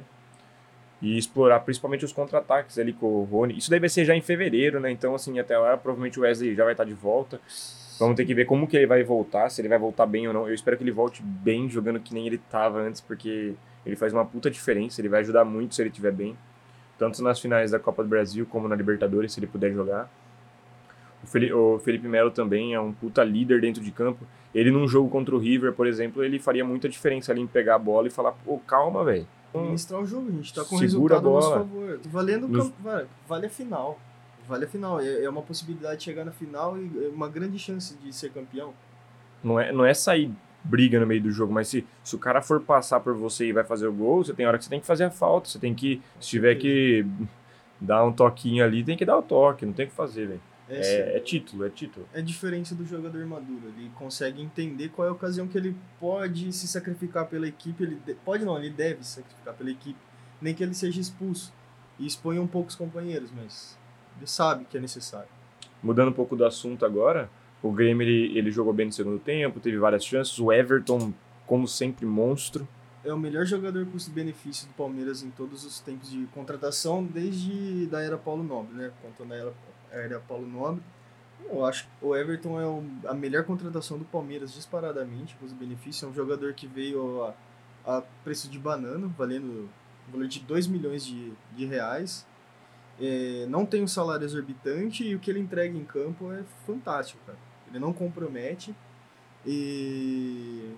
e 1.04 1.18
explorar 1.18 1.60
principalmente 1.60 2.06
os 2.06 2.14
contra-ataques 2.14 2.80
ali 2.80 2.94
com 2.94 3.06
o 3.06 3.24
Rony. 3.26 3.58
Isso 3.58 3.70
daí 3.70 3.78
vai 3.78 3.90
ser 3.90 4.06
já 4.06 4.16
em 4.16 4.22
fevereiro, 4.22 4.80
né? 4.80 4.90
Então, 4.90 5.14
assim, 5.14 5.38
até 5.38 5.58
lá 5.58 5.76
provavelmente 5.76 6.18
o 6.18 6.24
Wesley 6.24 6.56
já 6.56 6.64
vai 6.64 6.72
estar 6.72 6.86
de 6.86 6.94
volta. 6.94 7.42
Vamos 8.00 8.16
ter 8.16 8.26
que 8.26 8.34
ver 8.34 8.46
como 8.46 8.66
que 8.66 8.78
ele 8.78 8.88
vai 8.88 9.04
voltar, 9.04 9.50
se 9.50 9.60
ele 9.60 9.68
vai 9.68 9.78
voltar 9.78 10.06
bem 10.06 10.30
ou 10.30 10.34
não. 10.34 10.48
Eu 10.48 10.54
espero 10.54 10.78
que 10.78 10.84
ele 10.84 10.92
volte 10.92 11.22
bem, 11.22 11.70
jogando 11.70 12.00
que 12.00 12.14
nem 12.14 12.26
ele 12.26 12.38
estava 12.38 12.80
antes, 12.80 13.02
porque 13.02 13.54
ele 13.86 13.98
faz 13.98 14.14
uma 14.14 14.24
puta 14.24 14.50
diferença, 14.50 15.02
ele 15.02 15.10
vai 15.10 15.20
ajudar 15.20 15.44
muito 15.44 15.76
se 15.76 15.82
ele 15.82 15.90
estiver 15.90 16.14
bem. 16.14 16.38
Tanto 16.98 17.22
nas 17.22 17.38
finais 17.38 17.72
da 17.72 17.80
Copa 17.80 18.02
do 18.02 18.08
Brasil 18.08 18.46
como 18.50 18.70
na 18.70 18.76
Libertadores, 18.76 19.34
se 19.34 19.42
ele 19.42 19.48
puder 19.48 19.74
jogar. 19.74 20.10
O 21.22 21.28
Felipe, 21.28 21.54
o 21.54 21.80
Felipe 21.80 22.08
Melo 22.08 22.32
também 22.32 22.74
é 22.74 22.80
um 22.80 22.94
puta 22.94 23.26
líder 23.26 23.60
dentro 23.60 23.84
de 23.84 23.92
campo. 23.92 24.26
Ele 24.56 24.72
num 24.72 24.88
jogo 24.88 25.10
contra 25.10 25.36
o 25.36 25.38
River, 25.38 25.74
por 25.74 25.86
exemplo, 25.86 26.24
ele 26.24 26.40
faria 26.40 26.64
muita 26.64 26.88
diferença 26.88 27.34
ali 27.34 27.42
em 27.42 27.48
pegar 27.48 27.76
a 27.76 27.80
bola 27.80 28.08
e 28.08 28.12
falar, 28.12 28.32
pô, 28.32 28.58
calma, 28.60 29.04
velho 29.04 29.28
administrar 29.60 30.02
o 30.02 30.06
jogo. 30.06 30.30
A 30.30 30.32
gente 30.32 30.54
tá 30.54 30.64
com 30.64 30.76
o 30.76 30.80
resultado 30.80 31.28
a 31.28 31.32
nosso 31.32 31.52
favor. 31.52 32.00
Valendo 32.06 32.48
Nos... 32.48 32.66
campo, 32.66 32.76
vale, 32.82 33.08
vale 33.28 33.46
a 33.46 33.50
final. 33.50 34.00
Vale 34.48 34.66
a 34.66 34.68
final. 34.68 35.00
É, 35.00 35.24
é 35.24 35.30
uma 35.30 35.42
possibilidade 35.42 35.98
de 35.98 36.04
chegar 36.04 36.26
na 36.26 36.32
final 36.32 36.78
e 36.78 37.06
é 37.06 37.10
uma 37.10 37.30
grande 37.30 37.58
chance 37.58 37.96
de 37.98 38.14
ser 38.14 38.32
campeão. 38.32 38.74
Não 39.44 39.60
é, 39.60 39.72
não 39.72 39.86
é 39.86 39.94
sair 39.94 40.32
briga 40.64 41.00
no 41.00 41.06
meio 41.06 41.22
do 41.22 41.32
jogo, 41.32 41.52
mas 41.52 41.68
se, 41.68 41.86
se 42.04 42.16
o 42.16 42.20
cara 42.20 42.42
for 42.42 42.62
passar 42.62 43.02
por 43.02 43.14
você 43.14 43.48
e 43.48 43.54
vai 43.54 43.64
fazer 43.64 43.88
o 43.88 43.94
gol, 43.94 44.24
você 44.24 44.34
tem 44.34 44.46
hora 44.46 44.58
que 44.58 44.64
você 44.64 44.70
tem 44.70 44.80
que 44.80 44.86
fazer 44.86 45.04
a 45.04 45.12
falta. 45.12 45.50
Você 45.50 45.60
tem 45.60 45.74
que, 45.74 46.02
se 46.20 46.30
tiver 46.30 46.56
que 46.56 47.06
dar 47.80 48.04
um 48.06 48.14
toquinho 48.14 48.64
ali, 48.64 48.84
tem 48.84 48.96
que 48.96 49.06
dar 49.06 49.18
o 49.18 49.22
toque, 49.22 49.66
não 49.66 49.74
tem 49.74 49.86
o 49.86 49.90
que 49.90 49.96
fazer, 49.96 50.28
velho. 50.28 50.42
É, 50.70 50.80
é, 50.80 51.18
é, 51.18 51.20
título, 51.20 51.66
é 51.66 51.70
título. 51.70 52.08
É 52.14 52.22
diferente 52.22 52.74
do 52.74 52.86
jogador 52.86 53.26
maduro. 53.26 53.74
Ele 53.78 53.92
consegue 53.96 54.42
entender 54.42 54.90
qual 54.90 55.08
é 55.08 55.10
a 55.10 55.14
ocasião 55.14 55.48
que 55.48 55.58
ele 55.58 55.76
pode 56.00 56.52
se 56.54 56.68
sacrificar 56.68 57.28
pela 57.28 57.48
equipe. 57.48 57.84
Ele 57.84 57.96
de... 57.96 58.14
pode 58.14 58.46
não, 58.46 58.58
ele 58.58 58.70
deve 58.70 59.04
se 59.04 59.16
sacrificar 59.16 59.54
pela 59.54 59.70
equipe. 59.70 60.00
Nem 60.42 60.54
que 60.54 60.64
ele 60.64 60.74
seja 60.74 61.00
expulso. 61.00 61.54
E 62.00 62.06
exponha 62.06 62.42
um 62.42 62.48
pouco 62.48 62.70
os 62.70 62.76
companheiros, 62.76 63.30
mas 63.32 63.78
ele 64.18 64.28
sabe 64.28 64.66
que 64.66 64.78
é 64.78 64.80
necessário. 64.80 65.30
Mudando 65.82 66.10
um 66.10 66.14
pouco 66.14 66.36
do 66.36 66.46
assunto 66.46 66.86
agora, 66.86 67.30
o 67.62 67.72
Grêmio 67.72 68.08
ele, 68.08 68.38
ele 68.38 68.52
jogou 68.52 68.74
bem 68.74 68.88
no 68.88 68.92
segundo 68.92 69.20
tempo, 69.20 69.60
teve 69.60 69.78
várias 69.78 70.04
chances. 70.04 70.40
O 70.40 70.52
Everton, 70.52 71.14
como 71.46 71.68
sempre, 71.68 72.06
monstro. 72.06 72.68
É 73.04 73.14
o 73.14 73.20
melhor 73.20 73.46
jogador 73.46 73.86
custo-benefício 73.88 74.68
do 74.68 74.74
Palmeiras 74.76 75.24
em 75.24 75.30
todos 75.30 75.66
os 75.66 75.82
tempos 75.82 76.10
de 76.10 76.26
contratação, 76.28 77.04
desde 77.04 77.86
da 77.88 78.02
era 78.02 78.18
Paulo 78.18 78.44
Nobre, 78.44 78.76
né? 78.76 78.92
Contando 79.02 79.34
a 79.34 79.36
era 79.36 79.54
era 79.94 80.20
Paulo 80.20 80.48
Nobre. 80.48 80.84
Eu 81.50 81.66
acho 81.66 81.84
que 81.84 81.90
o 82.02 82.16
Everton 82.16 82.60
é 82.60 82.66
o, 82.66 82.84
a 83.08 83.14
melhor 83.14 83.44
contratação 83.44 83.98
do 83.98 84.06
Palmeiras 84.06 84.54
disparadamente, 84.54 85.36
com 85.36 85.46
os 85.46 85.54
benefícios. 85.54 86.04
É 86.04 86.08
um 86.08 86.14
jogador 86.14 86.54
que 86.54 86.68
veio 86.68 87.24
a, 87.24 87.34
a 87.86 88.02
preço 88.24 88.50
de 88.50 88.58
banana, 88.58 89.08
valendo 89.18 89.70
valor 90.12 90.28
de 90.28 90.40
2 90.40 90.68
milhões 90.68 91.06
de, 91.06 91.32
de 91.56 91.66
reais. 91.66 92.26
É, 93.00 93.46
não 93.50 93.66
tem 93.66 93.84
um 93.84 93.88
salário 93.88 94.26
exorbitante 94.26 95.04
e 95.04 95.16
o 95.16 95.20
que 95.20 95.30
ele 95.30 95.40
entrega 95.40 95.78
em 95.78 95.84
campo 95.84 96.32
é 96.32 96.44
fantástico, 96.66 97.20
cara. 97.26 97.38
Ele 97.70 97.80
não 97.80 97.92
compromete 97.92 98.76
e 99.46 100.76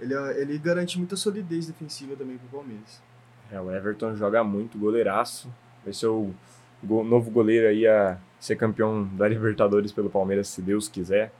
ele, 0.00 0.14
ele 0.36 0.58
garante 0.58 0.98
muita 0.98 1.16
solidez 1.16 1.66
defensiva 1.66 2.16
também 2.16 2.38
pro 2.38 2.48
Palmeiras. 2.48 3.02
É, 3.50 3.60
o 3.60 3.70
Everton 3.70 4.16
joga 4.16 4.42
muito, 4.42 4.78
goleiraço. 4.78 5.52
Vai 5.84 5.92
ser 5.92 6.06
o 6.06 6.34
novo 6.82 7.30
goleiro 7.30 7.68
aí 7.68 7.86
a 7.86 8.18
ser 8.38 8.56
campeão 8.56 9.04
da 9.14 9.26
Libertadores 9.28 9.92
pelo 9.92 10.10
Palmeiras, 10.10 10.48
se 10.48 10.62
Deus 10.62 10.88
quiser. 10.88 11.32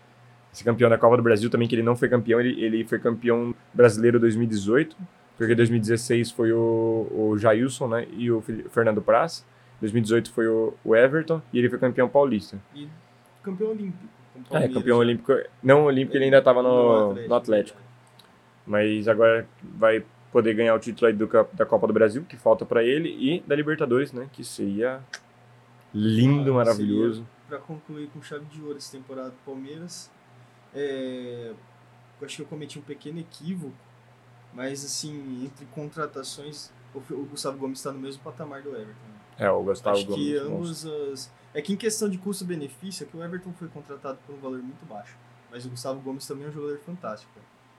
Ser 0.52 0.64
campeão 0.64 0.88
da 0.88 0.97
Copa 0.97 1.16
do 1.16 1.23
Brasil 1.23 1.50
também, 1.50 1.69
que 1.69 1.75
ele 1.75 1.83
não 1.83 1.97
foi 1.97 2.09
campeão, 2.09 2.40
ele, 2.40 2.62
ele 2.62 2.85
foi 2.85 2.99
campeão 2.99 3.55
brasileiro 3.75 4.19
2018, 4.19 4.97
porque 5.37 5.55
2016 5.55 6.31
foi 6.31 6.52
o, 6.52 7.07
o 7.12 7.38
Jailson 7.38 7.88
né, 7.88 8.07
e 8.16 8.31
o 8.31 8.43
Fernando 8.71 9.02
Praz, 9.02 9.45
2018 9.81 10.33
foi 10.33 10.49
o, 10.49 10.75
o 10.85 10.97
Everton 10.97 11.43
e 11.52 11.59
ele 11.59 11.69
foi 11.69 11.78
campeão 11.78 12.09
paulista. 12.09 12.59
E 12.75 12.88
campeão 13.43 13.71
olímpico. 13.71 14.05
É, 14.50 14.69
campeão 14.69 14.99
olímpico. 14.99 15.33
Não 15.62 15.85
olímpico, 15.85 16.16
ele 16.16 16.25
ainda 16.26 16.38
estava 16.38 16.62
no. 16.62 17.14
No 17.14 17.35
Atlético. 17.35 17.78
Mas 18.66 19.07
agora 19.09 19.47
vai 19.62 20.05
poder 20.33 20.55
ganhar 20.55 20.75
o 20.75 20.78
título 20.78 21.07
aí 21.07 21.12
do, 21.12 21.28
da 21.52 21.64
Copa 21.64 21.87
do 21.87 21.93
Brasil, 21.93 22.25
que 22.28 22.37
falta 22.37 22.64
para 22.64 22.83
ele, 22.83 23.09
e 23.09 23.40
da 23.47 23.55
Libertadores, 23.55 24.12
né? 24.12 24.28
Que 24.33 24.45
seria 24.45 25.00
lindo, 25.97 26.53
ah, 26.53 26.55
maravilhoso. 26.57 27.26
Para 27.49 27.59
concluir 27.59 28.09
com 28.09 28.21
chave 28.21 28.45
de 28.47 28.61
ouro 28.61 28.76
essa 28.76 28.93
temporada 28.93 29.31
do 29.31 29.37
Palmeiras, 29.45 30.11
é, 30.75 31.55
eu 32.21 32.26
acho 32.26 32.37
que 32.37 32.43
eu 32.43 32.47
cometi 32.47 32.79
um 32.79 32.83
pequeno 32.83 33.19
equívoco, 33.19 33.75
mas 34.53 34.85
assim, 34.85 35.45
entre 35.45 35.65
contratações, 35.67 36.71
o 36.95 37.00
Gustavo 37.25 37.57
Gomes 37.57 37.79
está 37.79 37.93
no 37.93 37.99
mesmo 37.99 38.23
patamar 38.23 38.62
do 38.62 38.71
Everton. 38.71 39.17
É, 39.38 39.50
o 39.50 39.62
Gustavo 39.62 39.97
Acho 39.97 40.07
Gomes. 40.07 40.25
que 40.25 40.37
ambos 40.37 40.87
as... 40.87 41.31
É 41.55 41.62
que 41.62 41.73
em 41.73 41.76
questão 41.76 42.09
de 42.09 42.19
custo-benefício, 42.19 43.05
é 43.05 43.07
que 43.07 43.17
o 43.17 43.23
Everton 43.23 43.53
foi 43.53 43.69
contratado 43.69 44.19
por 44.26 44.35
um 44.35 44.38
valor 44.38 44.59
muito 44.59 44.85
baixo. 44.87 45.17
Mas 45.50 45.65
o 45.65 45.71
Gustavo 45.71 46.00
Gomes 46.00 46.26
também 46.26 46.45
é 46.45 46.49
um 46.49 46.53
jogador 46.53 46.79
fantástico. 46.81 47.33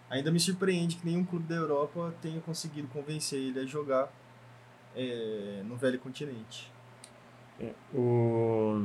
Ainda 0.09 0.31
me 0.31 0.39
surpreende 0.39 0.95
que 0.95 1.05
nenhum 1.05 1.23
clube 1.23 1.45
da 1.47 1.55
Europa 1.55 2.13
tenha 2.21 2.39
conseguido 2.41 2.87
convencer 2.87 3.39
ele 3.39 3.59
a 3.59 3.65
jogar 3.65 4.11
é, 4.95 5.61
no 5.65 5.75
velho 5.75 5.99
continente. 5.99 6.71
O... 7.93 8.81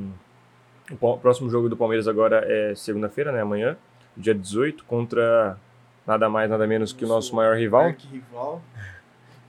o 1.00 1.18
próximo 1.18 1.50
jogo 1.50 1.68
do 1.68 1.76
Palmeiras 1.76 2.08
agora 2.08 2.44
é 2.46 2.74
segunda-feira, 2.74 3.32
né? 3.32 3.40
Amanhã, 3.42 3.76
dia 4.16 4.34
18, 4.34 4.84
contra 4.84 5.58
nada 6.06 6.28
mais, 6.28 6.50
nada 6.50 6.66
menos 6.66 6.92
que 6.92 7.04
o 7.04 7.08
nosso 7.08 7.34
maior 7.34 7.56
rival. 7.56 7.94
rival. 8.10 8.62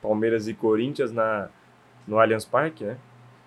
Palmeiras 0.01 0.47
e 0.47 0.53
Corinthians 0.53 1.11
na, 1.11 1.49
no 2.07 2.19
Allianz 2.19 2.45
Parque, 2.45 2.83
né? 2.83 2.97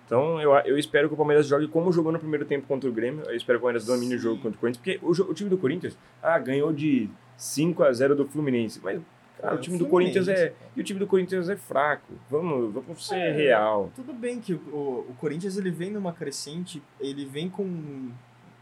Então 0.05 0.41
eu, 0.41 0.53
eu 0.59 0.77
espero 0.77 1.09
que 1.09 1.13
o 1.13 1.17
Palmeiras 1.17 1.45
jogue 1.45 1.67
como 1.67 1.91
jogou 1.91 2.13
no 2.13 2.19
primeiro 2.19 2.45
tempo 2.45 2.65
contra 2.65 2.89
o 2.89 2.93
Grêmio. 2.93 3.25
Eu 3.25 3.35
espero 3.35 3.59
que 3.59 3.63
o 3.63 3.65
Palmeiras 3.67 3.85
domine 3.85 4.15
o 4.15 4.19
jogo 4.19 4.41
contra 4.41 4.57
o 4.57 4.59
Corinthians, 4.59 4.81
porque 4.81 4.99
o, 5.03 5.29
o, 5.29 5.33
time 5.33 5.49
do 5.49 5.57
Corinthians 5.57 5.97
ah, 6.23 6.39
ganhou 6.39 6.71
de 6.71 7.09
5 7.35 7.83
a 7.83 7.91
0 7.91 8.15
do 8.15 8.25
Fluminense. 8.25 8.79
Mas 8.81 9.01
cara, 9.41 9.53
é, 9.53 9.57
o 9.57 9.61
time 9.61 9.77
do 9.77 9.87
Corinthians 9.87 10.27
é. 10.27 10.53
E 10.75 10.81
o 10.81 10.83
time 10.83 10.99
do 10.99 11.07
Corinthians 11.07 11.49
é 11.49 11.55
fraco. 11.55 12.13
Vamos, 12.29 12.73
vamos 12.73 13.07
ser 13.07 13.15
é, 13.15 13.31
real. 13.31 13.91
Tudo 13.95 14.13
bem 14.13 14.39
que 14.39 14.53
o, 14.53 15.05
o, 15.09 15.15
Corinthians 15.19 15.57
ele 15.57 15.71
vem 15.71 15.91
numa 15.91 16.13
crescente, 16.13 16.81
ele 16.99 17.25
vem 17.25 17.49
com 17.49 18.11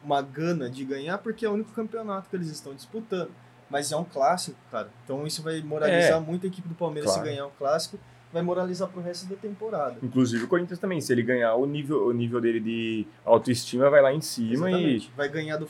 uma 0.03 0.21
gana 0.21 0.69
de 0.69 0.83
ganhar, 0.85 1.17
porque 1.17 1.45
é 1.45 1.49
o 1.49 1.53
único 1.53 1.71
campeonato 1.71 2.29
que 2.29 2.35
eles 2.35 2.49
estão 2.49 2.73
disputando. 2.73 3.31
Mas 3.69 3.91
é 3.91 3.97
um 3.97 4.03
clássico, 4.03 4.57
cara. 4.71 4.89
Então 5.03 5.25
isso 5.25 5.41
vai 5.41 5.61
moralizar 5.61 6.17
é, 6.17 6.19
muito 6.19 6.45
a 6.45 6.47
equipe 6.47 6.67
do 6.67 6.75
Palmeiras 6.75 7.11
claro. 7.11 7.27
se 7.27 7.33
ganhar 7.33 7.47
um 7.47 7.51
clássico 7.57 7.97
vai 8.35 8.43
moralizar 8.43 8.89
pro 8.89 9.01
resto 9.01 9.27
da 9.27 9.35
temporada. 9.37 9.95
Inclusive 10.03 10.43
o 10.43 10.47
Corinthians 10.49 10.77
também, 10.77 10.99
se 10.99 11.11
ele 11.13 11.23
ganhar 11.23 11.55
o 11.55 11.65
nível, 11.65 12.05
o 12.05 12.11
nível 12.11 12.41
dele 12.41 12.59
de 12.59 13.07
autoestima 13.23 13.89
vai 13.89 14.01
lá 14.01 14.13
em 14.13 14.19
cima 14.19 14.69
Exatamente. 14.69 15.07
e 15.07 15.15
vai 15.15 15.29
ganhar 15.29 15.55
do, 15.55 15.69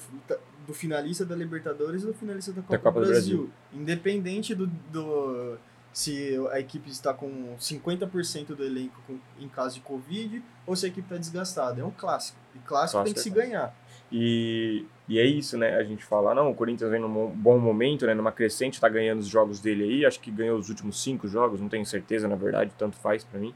do 0.66 0.74
finalista 0.74 1.26
da 1.26 1.36
Libertadores 1.36 2.04
e 2.04 2.06
do 2.06 2.14
finalista 2.14 2.52
da 2.52 2.62
Copa, 2.62 2.74
da 2.74 2.80
Copa 2.80 3.00
do, 3.02 3.08
Brasil. 3.08 3.38
do, 3.38 3.44
Brasil. 3.44 3.82
Independente 3.82 4.56
do, 4.56 4.68
do 4.68 5.58
se 5.96 6.36
a 6.52 6.60
equipe 6.60 6.90
está 6.90 7.14
com 7.14 7.56
50% 7.58 8.48
do 8.48 8.66
elenco 8.66 9.02
com, 9.08 9.18
em 9.40 9.48
caso 9.48 9.76
de 9.76 9.82
Covid 9.82 10.44
ou 10.68 10.76
se 10.76 10.86
a 10.86 10.90
equipe 10.90 11.06
está 11.06 11.18
desgastada. 11.18 11.82
É 11.82 11.86
um 11.86 11.92
clássico. 11.92 12.38
E 12.54 12.60
clássico, 12.60 12.68
clássico 12.68 13.04
tem 13.06 13.14
que 13.14 13.20
é 13.20 13.24
se 13.24 13.30
ganhar. 13.30 13.76
E, 14.12 14.86
e 15.08 15.20
é 15.20 15.26
isso, 15.26 15.58
né? 15.58 15.76
A 15.76 15.84
gente 15.84 16.04
fala, 16.04 16.36
não, 16.36 16.52
o 16.52 16.54
Corinthians 16.56 16.92
vem 16.92 17.00
num 17.00 17.28
bom 17.30 17.58
momento, 17.58 18.06
né? 18.06 18.14
Numa 18.14 18.32
crescente, 18.32 18.80
tá 18.80 18.90
ganhando 18.90 19.20
os 19.20 19.28
jogos 19.28 19.62
dele 19.62 19.84
aí. 19.84 20.06
Acho 20.06 20.20
que 20.20 20.30
ganhou 20.30 20.60
os 20.60 20.68
últimos 20.68 21.02
cinco 21.02 21.30
jogos, 21.30 21.62
não 21.62 21.70
tenho 21.70 21.86
certeza, 21.86 22.28
na 22.28 22.36
verdade, 22.36 22.72
tanto 22.78 22.98
faz 22.98 23.24
para 23.24 23.40
mim. 23.40 23.56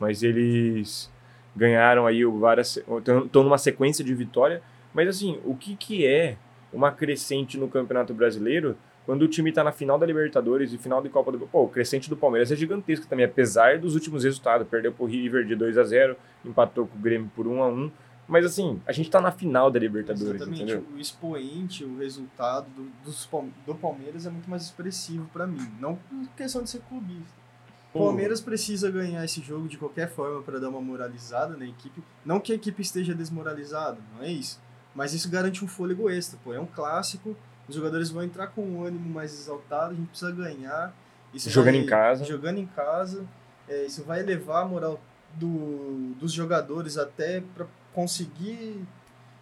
Mas 0.00 0.24
eles 0.24 1.10
ganharam 1.54 2.06
aí 2.06 2.24
várias. 2.24 2.76
estão 2.76 3.44
numa 3.44 3.58
sequência 3.58 4.04
de 4.04 4.14
vitória. 4.14 4.62
Mas 4.92 5.08
assim, 5.08 5.40
o 5.44 5.54
que, 5.54 5.76
que 5.76 6.06
é 6.06 6.36
uma 6.72 6.92
crescente 6.92 7.56
no 7.58 7.68
Campeonato 7.68 8.12
Brasileiro 8.12 8.76
quando 9.06 9.22
o 9.22 9.28
time 9.28 9.50
tá 9.50 9.64
na 9.64 9.72
final 9.72 9.98
da 9.98 10.04
Libertadores 10.04 10.70
e 10.74 10.76
final 10.76 11.00
de 11.00 11.08
Copa 11.08 11.32
do 11.32 11.38
Pô, 11.46 11.62
o 11.62 11.68
crescente 11.68 12.10
do 12.10 12.16
Palmeiras 12.16 12.52
é 12.52 12.56
gigantesco 12.56 13.06
também, 13.06 13.24
apesar 13.24 13.78
dos 13.78 13.94
últimos 13.94 14.22
resultados. 14.22 14.68
Perdeu 14.68 14.92
pro 14.92 15.06
River 15.06 15.46
de 15.46 15.56
2 15.56 15.78
a 15.78 15.84
0 15.84 16.14
empatou 16.44 16.86
com 16.86 16.98
o 16.98 17.00
Grêmio 17.00 17.30
por 17.34 17.46
1 17.46 17.62
a 17.62 17.68
1 17.68 17.90
mas 18.28 18.44
assim, 18.44 18.78
a 18.86 18.92
gente 18.92 19.10
tá 19.10 19.22
na 19.22 19.32
final 19.32 19.70
da 19.70 19.80
Libertadores, 19.80 20.42
Exatamente. 20.42 20.62
entendeu? 20.62 20.84
O 20.94 20.98
expoente, 20.98 21.82
o 21.82 21.96
resultado 21.96 22.68
do, 22.76 22.82
do, 23.02 23.52
do 23.66 23.74
Palmeiras 23.74 24.26
é 24.26 24.30
muito 24.30 24.50
mais 24.50 24.64
expressivo 24.64 25.26
para 25.32 25.46
mim. 25.46 25.66
Não 25.80 25.96
por 25.96 26.28
questão 26.36 26.62
de 26.62 26.68
ser 26.68 26.82
clubista. 26.82 27.38
O 27.94 28.00
Palmeiras 28.00 28.42
precisa 28.42 28.90
ganhar 28.90 29.24
esse 29.24 29.40
jogo 29.40 29.66
de 29.66 29.78
qualquer 29.78 30.10
forma 30.10 30.42
para 30.42 30.60
dar 30.60 30.68
uma 30.68 30.82
moralizada 30.82 31.56
na 31.56 31.64
equipe. 31.64 32.02
Não 32.22 32.38
que 32.38 32.52
a 32.52 32.54
equipe 32.54 32.82
esteja 32.82 33.14
desmoralizada, 33.14 33.98
não 34.14 34.22
é 34.22 34.30
isso. 34.30 34.60
Mas 34.98 35.14
isso 35.14 35.30
garante 35.30 35.64
um 35.64 35.68
fôlego 35.68 36.10
extra, 36.10 36.36
pô. 36.42 36.52
É 36.52 36.58
um 36.58 36.66
clássico, 36.66 37.36
os 37.68 37.76
jogadores 37.76 38.10
vão 38.10 38.24
entrar 38.24 38.48
com 38.48 38.62
um 38.62 38.82
ânimo 38.82 39.08
mais 39.08 39.32
exaltado, 39.32 39.92
a 39.92 39.94
gente 39.94 40.08
precisa 40.08 40.32
ganhar. 40.32 40.92
Isso 41.32 41.48
jogando 41.50 41.74
vai, 41.74 41.84
em 41.84 41.86
casa. 41.86 42.24
Jogando 42.24 42.58
em 42.58 42.66
casa. 42.66 43.24
É, 43.68 43.84
isso 43.84 44.02
vai 44.02 44.18
elevar 44.18 44.64
a 44.64 44.66
moral 44.66 45.00
do, 45.34 46.14
dos 46.18 46.32
jogadores 46.32 46.98
até 46.98 47.40
para 47.54 47.64
conseguir 47.94 48.84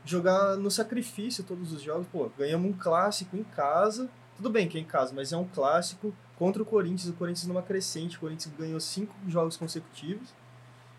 jogar 0.05 0.57
no 0.57 0.71
sacrifício 0.71 1.43
todos 1.43 1.73
os 1.73 1.81
jogos. 1.81 2.07
Pô, 2.13 2.31
ganhamos 2.39 2.71
um 2.71 2.75
clássico 2.75 3.35
em 3.35 3.43
casa. 3.43 4.11
Tudo 4.37 4.51
bem 4.51 4.69
que 4.69 4.77
é 4.77 4.81
em 4.83 4.85
casa, 4.85 5.15
mas 5.17 5.33
é 5.33 5.39
um 5.39 5.47
clássico 5.47 6.15
contra 6.39 6.63
o 6.63 6.67
Corinthians. 6.67 7.09
O 7.09 7.15
Corinthians 7.15 7.47
numa 7.47 7.63
crescente. 7.63 8.19
O 8.19 8.21
Corinthians 8.21 8.55
ganhou 8.59 8.79
cinco 8.79 9.15
jogos 9.27 9.57
consecutivos. 9.57 10.35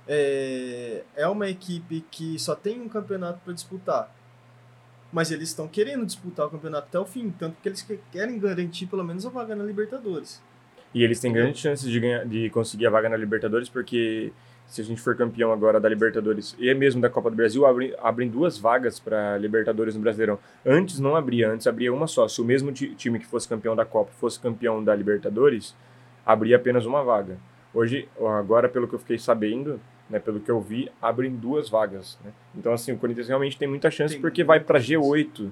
É, 0.07 1.03
é 1.15 1.27
uma 1.27 1.47
equipe 1.47 2.03
que 2.09 2.39
só 2.39 2.55
tem 2.55 2.81
um 2.81 2.89
campeonato 2.89 3.39
para 3.45 3.53
disputar. 3.53 4.16
Mas 5.11 5.31
eles 5.31 5.49
estão 5.49 5.67
querendo 5.67 6.05
disputar 6.05 6.47
o 6.47 6.49
campeonato 6.49 6.87
até 6.87 6.99
o 6.99 7.05
fim. 7.05 7.29
Tanto 7.31 7.55
que 7.61 7.69
eles 7.69 7.85
querem 8.11 8.39
garantir 8.39 8.87
pelo 8.87 9.03
menos 9.03 9.25
a 9.25 9.29
vaga 9.29 9.55
na 9.55 9.63
Libertadores. 9.63 10.41
E 10.93 11.03
eles 11.03 11.19
têm 11.19 11.31
grandes 11.31 11.61
chances 11.61 11.89
de, 11.89 11.99
ganhar, 11.99 12.25
de 12.25 12.49
conseguir 12.49 12.87
a 12.87 12.89
vaga 12.89 13.09
na 13.09 13.17
Libertadores 13.17 13.69
porque 13.69 14.31
se 14.67 14.81
a 14.81 14.83
gente 14.83 15.01
for 15.01 15.15
campeão 15.15 15.51
agora 15.51 15.79
da 15.79 15.87
Libertadores 15.87 16.55
e 16.59 16.73
mesmo 16.73 17.01
da 17.01 17.09
Copa 17.09 17.29
do 17.29 17.35
Brasil, 17.35 17.65
abrem, 17.65 18.29
duas 18.29 18.57
vagas 18.57 18.99
para 18.99 19.37
Libertadores 19.37 19.95
no 19.95 20.01
Brasileirão. 20.01 20.37
Antes 20.65 20.99
não 20.99 21.15
abria, 21.15 21.49
antes 21.49 21.67
abria 21.67 21.93
uma 21.93 22.05
só. 22.05 22.27
Se 22.27 22.41
o 22.41 22.45
mesmo 22.45 22.71
time 22.71 23.17
que 23.17 23.25
fosse 23.25 23.47
campeão 23.47 23.75
da 23.75 23.85
Copa 23.85 24.11
fosse 24.19 24.39
campeão 24.39 24.83
da 24.83 24.93
Libertadores, 24.93 25.73
abria 26.25 26.57
apenas 26.57 26.85
uma 26.85 27.01
vaga. 27.01 27.37
Hoje, 27.73 28.09
agora, 28.39 28.67
pelo 28.67 28.87
que 28.87 28.95
eu 28.95 28.99
fiquei 28.99 29.17
sabendo, 29.17 29.79
né, 30.09 30.19
pelo 30.19 30.39
que 30.39 30.49
eu 30.49 30.59
vi, 30.61 30.91
abrem 31.01 31.35
duas 31.35 31.69
vagas. 31.69 32.17
Né? 32.23 32.31
Então, 32.55 32.73
assim, 32.73 32.91
o 32.91 32.97
Corinthians 32.97 33.27
realmente 33.27 33.57
tem 33.57 33.67
muita 33.67 33.91
chance 33.91 34.13
tem 34.13 34.21
porque 34.21 34.43
vai 34.43 34.59
para 34.59 34.79
G8. 34.79 35.49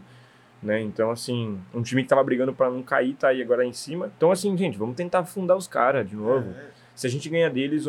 Né? 0.63 0.81
Então, 0.81 1.11
assim, 1.11 1.59
um 1.73 1.81
time 1.81 2.03
que 2.03 2.09
tava 2.09 2.23
brigando 2.23 2.53
para 2.53 2.69
não 2.69 2.81
cair 2.81 3.13
tá 3.15 3.27
aí 3.27 3.41
agora 3.41 3.65
em 3.65 3.73
cima. 3.73 4.11
Então, 4.17 4.31
assim, 4.31 4.55
gente, 4.57 4.77
vamos 4.77 4.95
tentar 4.95 5.19
afundar 5.19 5.55
os 5.55 5.67
caras 5.67 6.09
de 6.09 6.15
novo. 6.15 6.49
É 6.49 6.85
se 6.95 7.05
a 7.05 7.09
gente 7.09 7.29
ganhar 7.29 7.49
deles, 7.49 7.85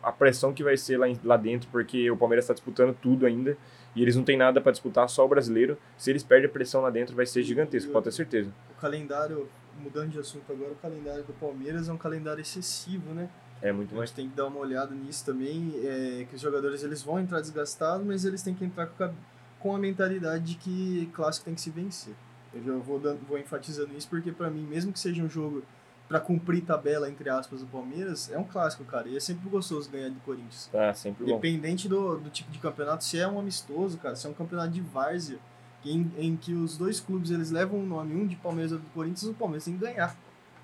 a 0.00 0.12
pressão 0.12 0.52
que 0.52 0.62
vai 0.62 0.76
ser 0.76 0.96
lá, 0.96 1.06
lá 1.24 1.36
dentro, 1.36 1.68
porque 1.70 2.08
o 2.08 2.16
Palmeiras 2.16 2.44
está 2.44 2.54
disputando 2.54 2.96
tudo 3.02 3.26
ainda 3.26 3.58
e 3.96 4.02
eles 4.02 4.14
não 4.14 4.22
têm 4.22 4.36
nada 4.36 4.60
para 4.60 4.70
disputar, 4.70 5.08
só 5.08 5.24
o 5.24 5.28
brasileiro. 5.28 5.76
Se 5.98 6.10
eles 6.10 6.22
perdem 6.22 6.48
a 6.48 6.52
pressão 6.52 6.80
lá 6.80 6.90
dentro, 6.90 7.16
vai 7.16 7.26
ser 7.26 7.42
gigantesco, 7.42 7.90
pode 7.90 8.04
ter 8.04 8.12
certeza. 8.12 8.52
O 8.70 8.80
calendário, 8.80 9.48
mudando 9.80 10.10
de 10.10 10.20
assunto 10.20 10.50
agora, 10.52 10.70
o 10.70 10.76
calendário 10.76 11.24
do 11.24 11.32
Palmeiras 11.32 11.88
é 11.88 11.92
um 11.92 11.98
calendário 11.98 12.40
excessivo, 12.40 13.12
né? 13.12 13.28
É 13.64 13.72
muito 13.72 13.94
mais. 13.94 14.02
A 14.02 14.06
gente 14.06 14.16
tem 14.16 14.28
que 14.28 14.36
dar 14.36 14.46
uma 14.46 14.58
olhada 14.58 14.94
nisso 14.94 15.24
também, 15.24 15.72
é, 15.82 16.26
que 16.28 16.36
os 16.36 16.40
jogadores 16.40 16.84
eles 16.84 17.02
vão 17.02 17.18
entrar 17.18 17.40
desgastados, 17.40 18.06
mas 18.06 18.26
eles 18.26 18.42
têm 18.42 18.54
que 18.54 18.62
entrar 18.62 18.86
com 18.86 19.04
a, 19.04 19.10
com 19.58 19.74
a 19.74 19.78
mentalidade 19.78 20.44
de 20.44 20.54
que 20.56 21.10
clássico 21.14 21.46
tem 21.46 21.54
que 21.54 21.62
se 21.62 21.70
vencer. 21.70 22.14
Eu 22.52 22.62
já 22.62 22.74
vou, 22.74 23.00
dando, 23.00 23.26
vou 23.26 23.38
enfatizando 23.38 23.96
isso 23.96 24.06
porque 24.06 24.30
para 24.30 24.50
mim, 24.50 24.66
mesmo 24.66 24.92
que 24.92 25.00
seja 25.00 25.22
um 25.22 25.30
jogo 25.30 25.62
para 26.06 26.20
cumprir 26.20 26.60
tabela, 26.60 27.08
entre 27.08 27.30
aspas, 27.30 27.60
do 27.60 27.66
Palmeiras, 27.66 28.30
é 28.30 28.38
um 28.38 28.44
clássico, 28.44 28.84
cara. 28.84 29.08
E 29.08 29.16
é 29.16 29.20
sempre 29.20 29.48
gostoso 29.48 29.90
ganhar 29.90 30.10
do 30.10 30.20
Corinthians. 30.20 30.68
É, 30.74 30.92
sempre 30.92 31.24
bom. 31.24 31.34
Dependente 31.34 31.88
do, 31.88 32.18
do 32.18 32.28
tipo 32.28 32.52
de 32.52 32.58
campeonato, 32.58 33.02
se 33.02 33.18
é 33.18 33.26
um 33.26 33.38
amistoso, 33.38 33.96
cara, 33.96 34.14
se 34.14 34.26
é 34.26 34.30
um 34.30 34.34
campeonato 34.34 34.72
de 34.72 34.82
várzea, 34.82 35.38
em, 35.82 36.12
em 36.18 36.36
que 36.36 36.52
os 36.52 36.76
dois 36.76 37.00
clubes 37.00 37.30
eles 37.30 37.50
levam 37.50 37.80
o 37.80 37.86
nome, 37.86 38.14
um 38.14 38.26
de 38.26 38.36
Palmeiras 38.36 38.72
e 38.72 38.74
outro 38.74 38.88
do 38.90 38.92
Corinthians, 38.92 39.24
o 39.24 39.32
Palmeiras 39.32 39.64
tem 39.64 39.72
que 39.72 39.80
ganhar. 39.80 40.14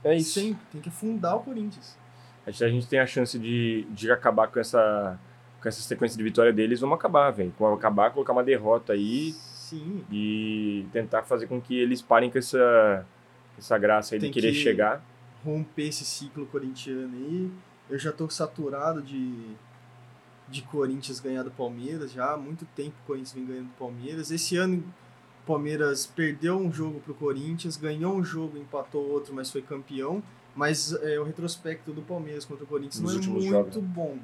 É 0.05 0.15
isso. 0.15 0.39
Sempre, 0.39 0.61
tem 0.71 0.81
que 0.83 0.91
afundar 0.91 1.37
o 1.37 1.41
Corinthians. 1.41 1.97
A 2.47 2.51
gente 2.51 2.87
tem 2.87 2.99
a 2.99 3.07
chance 3.07 3.39
de, 3.39 3.87
de 3.91 4.11
acabar 4.11 4.49
com 4.49 4.59
essa, 4.59 5.19
com 5.61 5.69
essa 5.69 5.81
sequência 5.83 6.17
de 6.17 6.25
vitória 6.25 6.53
deles, 6.53 6.81
vamos 6.81 6.97
acabar, 6.97 7.31
velho. 7.31 7.53
Vamos 7.59 7.79
acabar, 7.79 8.11
colocar 8.11 8.33
uma 8.33 8.45
derrota 8.45 8.93
aí. 8.93 9.33
Sim. 9.33 10.05
E 10.11 10.87
tentar 10.93 11.23
fazer 11.23 11.47
com 11.47 11.61
que 11.61 11.79
eles 11.79 12.03
parem 12.03 12.31
com 12.31 12.39
essa, 12.39 13.07
essa 13.57 13.79
graça 13.79 14.15
aí 14.15 14.21
tem 14.21 14.31
de 14.31 14.35
querer 14.35 14.53
que... 14.53 14.59
chegar 14.59 15.03
romper 15.45 15.89
esse 15.89 16.05
ciclo 16.05 16.47
corintiano 16.47 17.17
aí. 17.17 17.51
Eu 17.89 17.99
já 17.99 18.13
tô 18.13 18.29
saturado 18.29 19.03
de, 19.03 19.55
de 20.49 20.63
Corinthians 20.63 21.21
ganhar 21.21 21.43
do 21.43 21.51
Palmeiras 21.51 22.13
já. 22.13 22.33
Há 22.33 22.37
muito 22.37 22.65
tempo 22.77 22.95
o 23.03 23.07
Corinthians 23.07 23.33
vem 23.33 23.47
ganhando 23.47 23.69
do 23.69 23.79
Palmeiras. 23.79 24.31
Esse 24.31 24.57
ano 24.57 24.85
o 25.43 25.47
Palmeiras 25.47 26.07
perdeu 26.07 26.57
um 26.59 26.73
jogo 26.73 27.01
pro 27.01 27.15
Corinthians, 27.15 27.77
ganhou 27.77 28.15
um 28.15 28.23
jogo, 28.23 28.59
empatou 28.59 29.09
outro, 29.11 29.35
mas 29.35 29.51
foi 29.51 29.63
campeão. 29.63 30.23
Mas 30.55 30.93
é, 30.93 31.19
o 31.19 31.25
retrospecto 31.25 31.93
do 31.93 32.03
Palmeiras 32.03 32.45
contra 32.45 32.65
o 32.65 32.67
Corinthians 32.67 33.01
Nos 33.01 33.27
não 33.27 33.37
é 33.37 33.41
muito 33.41 33.51
jogos. 33.51 33.77
bom. 33.77 34.19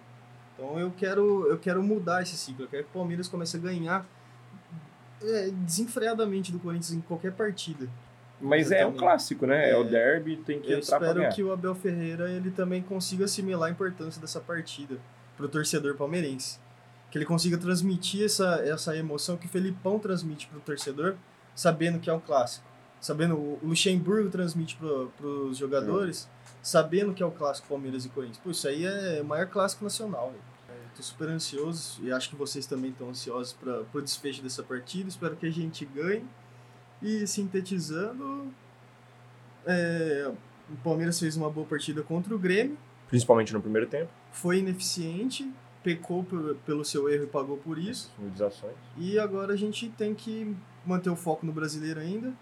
Então 0.54 0.78
eu 0.78 0.92
quero, 0.96 1.46
eu 1.46 1.58
quero 1.58 1.82
mudar 1.82 2.22
esse 2.22 2.36
ciclo. 2.36 2.64
Eu 2.64 2.68
quero 2.68 2.84
que 2.84 2.90
o 2.90 2.92
Palmeiras 2.92 3.28
comece 3.28 3.56
a 3.56 3.60
ganhar 3.60 4.06
é, 5.22 5.50
desenfreadamente 5.50 6.50
do 6.52 6.58
Corinthians 6.58 6.92
em 6.92 7.00
qualquer 7.00 7.32
partida. 7.32 7.88
Mas 8.40 8.70
é 8.70 8.84
um 8.84 8.92
clássico, 8.92 9.46
né? 9.46 9.70
É, 9.70 9.72
é 9.72 9.76
o 9.76 9.84
derby, 9.84 10.36
tem 10.36 10.60
que 10.60 10.70
eu 10.70 10.78
entrar 10.78 11.00
Eu 11.00 11.08
espero 11.08 11.34
que 11.34 11.42
o 11.42 11.52
Abel 11.52 11.74
Ferreira 11.74 12.30
ele 12.30 12.50
também 12.50 12.82
consiga 12.82 13.24
assimilar 13.24 13.68
a 13.68 13.72
importância 13.72 14.20
dessa 14.20 14.40
partida 14.40 14.98
pro 15.36 15.48
torcedor 15.48 15.96
palmeirense. 15.96 16.58
Que 17.10 17.18
ele 17.18 17.24
consiga 17.24 17.56
transmitir 17.56 18.24
essa, 18.24 18.62
essa 18.66 18.96
emoção 18.96 19.36
que 19.36 19.46
o 19.46 19.48
Felipão 19.48 19.98
transmite 19.98 20.46
pro 20.48 20.60
torcedor, 20.60 21.14
sabendo 21.54 21.98
que 21.98 22.10
é 22.10 22.12
um 22.12 22.20
clássico. 22.20 22.66
Sabendo 23.06 23.36
o 23.36 23.60
Luxemburgo 23.62 24.28
transmite 24.28 24.76
para 24.76 25.26
os 25.26 25.56
jogadores, 25.56 26.28
sabendo 26.60 27.14
que 27.14 27.22
é 27.22 27.26
o 27.26 27.30
clássico 27.30 27.68
Palmeiras 27.68 28.04
e 28.04 28.08
Corinthians. 28.08 28.38
Pô, 28.42 28.50
isso 28.50 28.66
aí 28.66 28.84
é 28.84 29.20
o 29.22 29.24
maior 29.24 29.46
clássico 29.46 29.84
nacional. 29.84 30.34
Tô 30.96 31.02
super 31.02 31.28
ansioso 31.28 32.00
e 32.02 32.10
acho 32.10 32.30
que 32.30 32.34
vocês 32.34 32.66
também 32.66 32.90
estão 32.90 33.10
ansiosos 33.10 33.52
para 33.52 33.84
o 33.94 34.02
desfecho 34.02 34.42
dessa 34.42 34.60
partida. 34.60 35.08
Espero 35.08 35.36
que 35.36 35.46
a 35.46 35.50
gente 35.52 35.84
ganhe. 35.84 36.24
E 37.00 37.26
sintetizando, 37.28 38.52
é, 39.64 40.32
o 40.68 40.76
Palmeiras 40.78 41.20
fez 41.20 41.36
uma 41.36 41.48
boa 41.48 41.66
partida 41.66 42.02
contra 42.02 42.34
o 42.34 42.38
Grêmio. 42.38 42.76
Principalmente 43.08 43.52
no 43.52 43.60
primeiro 43.60 43.86
tempo. 43.86 44.10
Foi 44.32 44.58
ineficiente, 44.58 45.48
pecou 45.84 46.26
pelo 46.64 46.84
seu 46.84 47.08
erro 47.08 47.24
e 47.24 47.28
pagou 47.28 47.56
por 47.58 47.78
isso. 47.78 48.12
E 48.96 49.16
agora 49.16 49.52
a 49.52 49.56
gente 49.56 49.90
tem 49.90 50.12
que 50.12 50.56
manter 50.84 51.10
o 51.10 51.16
foco 51.16 51.46
no 51.46 51.52
brasileiro 51.52 52.00
ainda, 52.00 52.32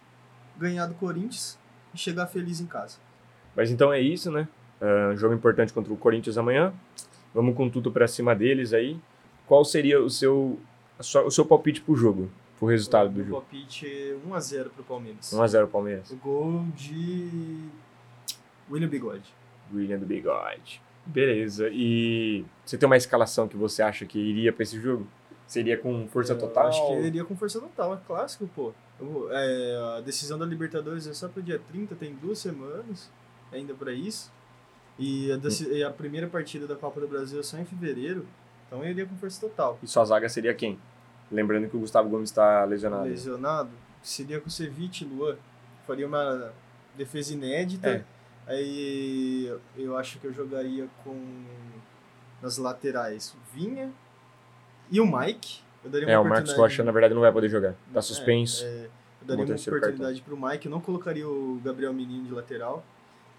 ganhar 0.59 0.87
do 0.87 0.95
Corinthians 0.95 1.59
e 1.95 1.99
chegar 1.99 2.27
feliz 2.27 2.61
em 2.61 2.67
casa. 2.67 2.99
Mas 3.57 3.71
então 3.71 3.93
é 3.93 4.01
isso, 4.01 4.31
né? 4.31 4.49
Uh, 4.81 5.17
jogo 5.17 5.35
importante 5.35 5.73
contra 5.73 5.93
o 5.93 5.97
Corinthians 5.97 6.37
amanhã. 6.37 6.73
Vamos 7.33 7.57
com 7.57 7.69
tudo 7.69 7.91
para 7.91 8.07
cima 8.07 8.35
deles 8.35 8.73
aí. 8.73 8.99
Qual 9.47 9.65
seria 9.65 10.01
o 10.01 10.11
seu, 10.11 10.59
sua, 11.01 11.23
o 11.25 11.31
seu 11.31 11.45
palpite 11.45 11.81
pro 11.81 11.95
jogo? 11.97 12.31
Pro 12.59 12.69
resultado 12.69 13.09
o 13.09 13.13
do 13.13 13.25
jogo? 13.25 13.39
O 13.39 13.41
palpite 13.41 13.87
é 13.87 14.17
1x0 14.27 14.71
pro 14.71 14.85
Palmeiras. 14.85 15.33
1x0 15.33 15.67
Palmeiras. 15.67 16.11
O 16.11 16.17
gol 16.17 16.65
de 16.77 17.69
William 18.71 18.89
Bigode. 18.89 19.35
William 19.73 19.99
do 19.99 20.07
Bigode. 20.07 20.81
Beleza. 21.07 21.69
E 21.73 22.45
você 22.65 22.79
tem 22.79 22.87
uma 22.87 22.97
escalação 22.97 23.47
que 23.47 23.57
você 23.57 23.83
acha 23.83 24.07
que 24.07 24.19
iria 24.19 24.53
para 24.53 24.63
esse 24.63 24.81
jogo? 24.81 25.07
Seria 25.47 25.77
com 25.77 26.07
força 26.09 26.35
total? 26.35 26.69
Acho 26.69 26.87
que 26.87 26.95
iria 27.01 27.25
com 27.25 27.37
força 27.37 27.61
total, 27.61 27.95
é 27.95 27.99
clássico, 28.07 28.49
pô. 28.55 28.73
É, 29.31 29.97
a 29.99 30.01
decisão 30.01 30.39
da 30.39 30.47
Libertadores 30.47 31.07
é 31.07 31.13
só 31.13 31.29
pro 31.29 31.43
dia 31.43 31.61
30, 31.71 31.95
tem 31.97 32.15
duas 32.15 32.39
semanas 32.39 33.11
ainda 33.53 33.75
para 33.75 33.93
isso. 33.93 34.33
E 34.99 35.33
a, 35.33 35.39
e 35.73 35.83
a, 35.83 35.91
primeira 35.91 36.29
partida 36.29 36.67
da 36.67 36.77
Copa 36.77 37.01
do 37.01 37.09
Brasil 37.09 37.41
é 37.41 37.43
só 37.43 37.59
em 37.59 37.65
fevereiro, 37.65 38.27
então 38.67 38.83
eu 38.85 38.91
iria 38.91 39.05
com 39.05 39.17
força 39.17 39.41
total. 39.41 39.79
E 39.83 39.89
sua 39.89 40.05
zaga 40.05 40.29
seria 40.29 40.55
quem? 40.55 40.79
Lembrando 41.31 41.69
que 41.69 41.77
o 41.77 41.81
Gustavo 41.81 42.09
Gomes 42.09 42.31
está 42.31 42.65
lesionado. 42.65 43.05
Lesionado? 43.05 43.71
Seria 44.03 44.41
com 44.41 44.47
o 44.47 44.51
Ceviche 44.51 45.05
Luan. 45.05 45.37
Faria 45.87 46.07
uma 46.07 46.53
defesa 46.97 47.33
inédita. 47.33 47.89
É. 47.89 48.05
Aí 48.47 49.53
eu 49.77 49.97
acho 49.97 50.19
que 50.21 50.27
eu 50.27 50.33
jogaria 50.33 50.87
com 51.03 51.45
nas 52.43 52.59
laterais 52.59 53.35
Vinha 53.53 53.91
e 54.91 55.01
o 55.01 55.07
Mike. 55.07 55.64
Eu 55.85 56.09
é, 56.09 56.19
o 56.19 56.25
Marcos 56.25 56.53
Rocha, 56.55 56.83
na 56.83 56.93
verdade, 56.93 57.15
não 57.15 57.21
vai 57.21 57.33
poder 57.33 57.49
jogar. 57.49 57.75
Tá 57.93 57.99
é, 57.99 58.03
suspenso. 58.03 58.65
É, 58.65 58.69
é, 58.69 58.89
eu 59.21 59.27
daria 59.27 59.45
uma 59.45 59.55
oportunidade 59.55 60.23
para 60.23 60.35
o 60.35 60.41
Mike. 60.41 60.67
Eu 60.67 60.71
não 60.71 60.81
colocaria 60.81 61.29
o 61.29 61.61
Gabriel 61.63 61.93
Menino 61.93 62.25
de 62.25 62.33
lateral. 62.33 62.85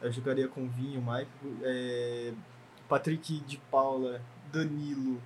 Eu 0.01 0.11
jogaria 0.11 0.47
com 0.47 0.63
o 0.63 0.67
Vinha, 0.67 0.99
o 0.99 1.03
Mike. 1.03 1.31
É, 1.63 2.33
Patrick 2.87 3.39
de 3.41 3.57
Paula, 3.71 4.21
Danilo 4.51 5.19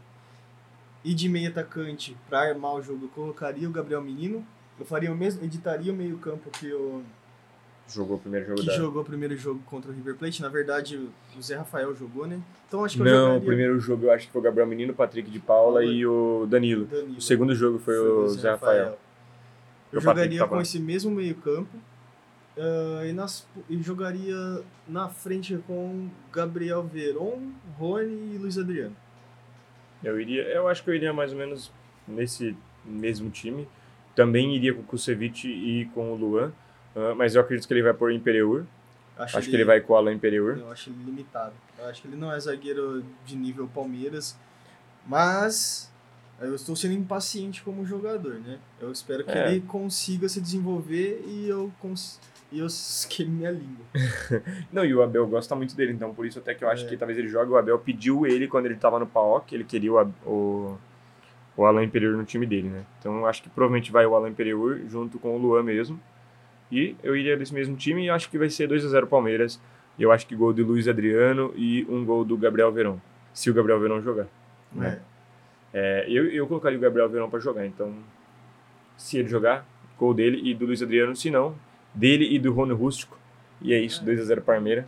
e 1.04 1.14
de 1.14 1.30
meio 1.30 1.50
atacante 1.50 2.16
para 2.30 2.50
armar 2.50 2.76
o 2.76 2.82
jogo. 2.82 3.06
Eu 3.06 3.10
colocaria 3.10 3.68
o 3.68 3.72
Gabriel 3.72 4.02
Menino. 4.02 4.46
Eu 4.80 4.86
faria 4.86 5.12
o 5.12 5.16
mesmo, 5.16 5.44
editaria 5.44 5.92
o 5.92 5.96
meio 5.96 6.18
campo 6.20 6.50
que 6.50 6.72
o 6.72 7.04
jogou 7.90 8.18
o 8.18 8.20
primeiro 8.20 8.48
jogo 8.48 8.62
que 8.62 8.68
da... 8.68 8.74
jogou 8.74 9.02
o 9.02 9.06
primeiro 9.06 9.38
jogo 9.38 9.60
contra 9.66 9.92
o 9.92 9.94
River 9.94 10.16
Plate. 10.16 10.42
Na 10.42 10.50
verdade, 10.50 10.98
o 11.38 11.42
Zé 11.42 11.58
Rafael 11.58 11.96
jogou, 11.96 12.28
né? 12.28 12.40
Então 12.68 12.86
acho 12.86 12.98
que 12.98 13.04
Não, 13.04 13.10
eu 13.10 13.18
jogaria... 13.18 13.40
o 13.40 13.46
primeiro 13.46 13.80
jogo 13.80 14.06
eu 14.06 14.12
acho 14.12 14.28
que 14.28 14.32
foi 14.32 14.42
o 14.42 14.44
Gabriel 14.44 14.68
Menino, 14.68 14.94
o 14.94 14.96
Patrick 14.96 15.30
de 15.30 15.40
Paula 15.40 15.84
e 15.84 16.06
o 16.06 16.48
Danilo. 16.50 16.86
Danilo. 16.86 17.18
O 17.18 17.22
segundo 17.22 17.56
jogo 17.56 17.80
foi, 17.80 17.96
foi 17.96 18.08
o 18.08 18.28
Zé 18.30 18.52
Rafael. 18.52 18.78
Rafael. 18.78 19.00
Eu 19.92 20.02
jogaria 20.02 20.48
com 20.48 20.62
esse 20.62 20.80
mesmo 20.80 21.12
meio-campo 21.12 21.76
uh, 22.58 23.06
e, 23.06 23.14
nas, 23.14 23.48
e 23.70 23.82
jogaria 23.82 24.62
na 24.88 25.10
frente 25.10 25.58
com 25.66 26.08
Gabriel 26.32 26.84
Veron, 26.84 27.52
Rony 27.78 28.36
e 28.36 28.38
Luiz 28.38 28.58
Adriano. 28.58 28.96
Eu 30.04 30.20
iria, 30.20 30.44
eu 30.44 30.68
acho 30.68 30.84
que 30.84 30.90
eu 30.90 30.96
iria 30.96 31.12
mais 31.12 31.32
ou 31.32 31.38
menos 31.38 31.72
nesse 32.08 32.56
mesmo 32.86 33.30
time. 33.30 33.68
Também 34.16 34.56
iria 34.56 34.74
com 34.74 34.82
o 34.82 34.84
Kusevich 34.84 35.48
e 35.48 35.86
com 35.94 36.12
o 36.12 36.16
Luan. 36.16 36.52
Uh, 37.00 37.16
mas 37.16 37.34
eu 37.34 37.42
acredito 37.42 37.66
que 37.66 37.74
ele 37.74 37.84
vai 37.84 37.94
por 37.94 38.12
Imperiur. 38.12 38.66
Acho, 39.18 39.38
acho 39.38 39.48
ele, 39.48 39.50
que 39.50 39.56
ele 39.56 39.66
vai 39.66 39.80
com 39.80 39.94
o 39.94 39.96
Alan 39.96 40.14
Imperiur. 40.14 40.58
Eu 40.58 40.72
acho 40.72 40.90
ele 40.90 41.04
limitado. 41.06 41.54
Eu 41.78 41.86
acho 41.86 42.02
que 42.02 42.08
ele 42.10 42.18
não 42.18 42.32
é 42.32 42.40
zagueiro 42.40 43.04
de 43.26 43.36
nível 43.38 43.70
Palmeiras. 43.74 44.38
Mas 45.08 45.90
eu 46.42 46.56
estou 46.56 46.76
sendo 46.76 46.94
impaciente 46.94 47.64
como 47.64 47.86
jogador, 47.86 48.36
né? 48.36 48.60
Eu 48.80 48.92
espero 48.92 49.24
que 49.24 49.32
é. 49.32 49.52
ele 49.52 49.62
consiga 49.62 50.28
se 50.28 50.40
desenvolver 50.40 51.24
e 51.26 51.50
eu 51.50 51.72
cons... 51.80 52.20
e 52.52 52.60
eu 52.60 52.68
esqueme 52.68 53.32
minha 53.32 53.52
língua. 53.52 53.86
não, 54.72 54.86
e 54.86 54.94
o 54.94 55.02
Abel 55.02 55.26
gosta 55.28 55.56
muito 55.56 55.76
dele, 55.76 55.94
então 55.94 56.14
por 56.14 56.26
isso 56.26 56.40
até 56.40 56.54
que 56.54 56.64
eu 56.64 56.70
acho 56.70 56.86
é. 56.86 56.90
que 56.90 56.98
talvez 56.98 57.18
ele 57.18 57.28
jogue. 57.28 57.52
O 57.52 57.58
Abel 57.58 57.80
pediu 57.80 58.26
ele 58.26 58.48
quando 58.48 58.66
ele 58.66 58.76
estava 58.76 59.00
no 59.00 59.08
PAOK, 59.08 59.54
ele 59.54 59.64
queria 59.64 59.94
o, 59.94 60.14
o, 60.26 60.78
o 61.58 61.66
Alan 61.66 61.84
Imperiur 61.84 62.16
no 62.16 62.24
time 62.24 62.46
dele, 62.46 62.70
né? 62.70 62.86
Então 63.00 63.18
eu 63.20 63.26
acho 63.26 63.44
que 63.44 63.50
provavelmente 63.50 63.92
vai 63.92 64.06
o 64.06 64.16
Alan 64.16 64.30
Imperiur 64.30 64.80
junto 64.88 65.20
com 65.20 65.36
o 65.36 65.38
Luan 65.38 65.64
mesmo. 65.64 66.00
E 66.72 66.96
eu 67.02 67.16
iria 67.16 67.36
desse 67.36 67.54
mesmo 67.54 67.76
time 67.76 68.06
e 68.06 68.10
acho 68.10 68.30
que 68.30 68.38
vai 68.38 68.50
ser 68.50 68.68
2 68.68 68.86
a 68.86 68.90
0 68.90 69.08
Palmeiras. 69.08 69.60
E 69.98 70.04
eu 70.04 70.12
acho 70.12 70.26
que 70.28 70.36
gol 70.36 70.54
de 70.54 70.64
Luiz 70.64 70.88
Adriano 70.88 71.54
e 71.56 71.86
um 71.90 72.06
gol 72.06 72.24
do 72.24 72.38
Gabriel 72.38 72.72
Verão, 72.72 73.02
se 73.34 73.50
o 73.50 73.54
Gabriel 73.54 73.80
Verão 73.80 74.02
jogar. 74.02 74.28
Né? 74.72 75.00
É. 75.74 76.06
é 76.06 76.10
eu, 76.10 76.28
eu 76.28 76.48
colocaria 76.48 76.78
o 76.78 76.82
Gabriel 76.82 77.10
Verão 77.10 77.30
para 77.30 77.40
jogar, 77.40 77.66
então 77.66 77.94
se 78.96 79.18
ele 79.18 79.28
jogar, 79.28 79.66
gol 79.98 80.14
dele 80.14 80.42
e 80.44 80.54
do 80.54 80.66
Luiz 80.66 80.82
Adriano, 80.82 81.16
se 81.16 81.30
não, 81.30 81.56
dele 81.94 82.34
e 82.34 82.40
do 82.40 82.54
Rony 82.54 82.74
Rústico. 82.74 83.18
E 83.62 83.74
é 83.74 83.80
isso, 83.80 84.02
é. 84.02 84.06
2 84.06 84.22
a 84.22 84.24
0 84.24 84.42
Palmeiras. 84.42 84.86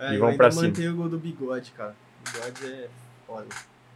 É, 0.00 0.14
e 0.14 0.18
vamos 0.18 0.36
para 0.36 0.50
cima. 0.50 0.64
mantém 0.64 0.88
o 0.88 0.96
gol 0.96 1.08
do 1.08 1.18
Bigode, 1.18 1.70
cara. 1.72 1.94
Bigode 2.24 2.66
é 2.66 2.88
foda. 3.26 3.46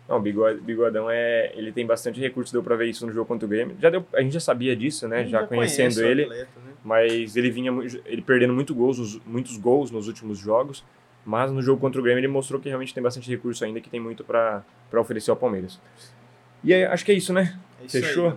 Não, 0.09 0.19
o 0.19 0.21
bigode, 0.21 0.61
Bigodão 0.61 1.11
é. 1.11 1.53
Ele 1.55 1.73
tem 1.73 1.85
bastante 1.85 2.21
recurso, 2.21 2.53
deu 2.53 2.63
pra 2.63 2.77
ver 2.77 2.87
isso 2.87 3.05
no 3.07 3.13
jogo 3.13 3.27
contra 3.27 3.45
o 3.45 3.49
Grêmio. 3.49 3.77
Já 3.81 3.91
deu, 3.91 4.07
a 4.15 4.21
gente 4.21 4.33
já 4.33 4.41
sabia 4.41 4.77
disso, 4.77 5.09
né? 5.09 5.25
Já, 5.25 5.41
já 5.41 5.47
conhecendo 5.47 6.01
ele. 6.01 6.23
Atleta, 6.23 6.61
né? 6.65 6.66
Mas 6.87 7.37
ele 7.37 7.51
vinha 7.51 7.73
ele 8.05 8.23
perdendo 8.23 8.53
muito 8.55 8.73
gols, 8.73 9.21
muitos 9.27 9.57
gols 9.57 9.91
nos 9.91 10.07
últimos 10.07 10.39
jogos. 10.39 10.85
Mas 11.25 11.51
no 11.51 11.61
jogo 11.61 11.81
contra 11.81 12.01
o 12.01 12.05
Grêmio 12.05 12.21
ele 12.21 12.29
mostrou 12.29 12.61
que 12.61 12.69
realmente 12.69 12.95
tem 12.95 13.03
bastante 13.03 13.29
recurso 13.29 13.65
ainda, 13.65 13.81
que 13.81 13.91
tem 13.91 13.99
muito 13.99 14.23
para 14.23 14.63
oferecer 14.95 15.33
ao 15.33 15.37
Palmeiras. 15.37 15.81
E 16.63 16.73
aí, 16.73 16.85
acho 16.85 17.05
que 17.05 17.11
é 17.11 17.15
isso, 17.17 17.33
né? 17.33 17.59
É 17.83 17.87
isso 17.87 18.01
Fechou? 18.01 18.31
Aí, 18.31 18.37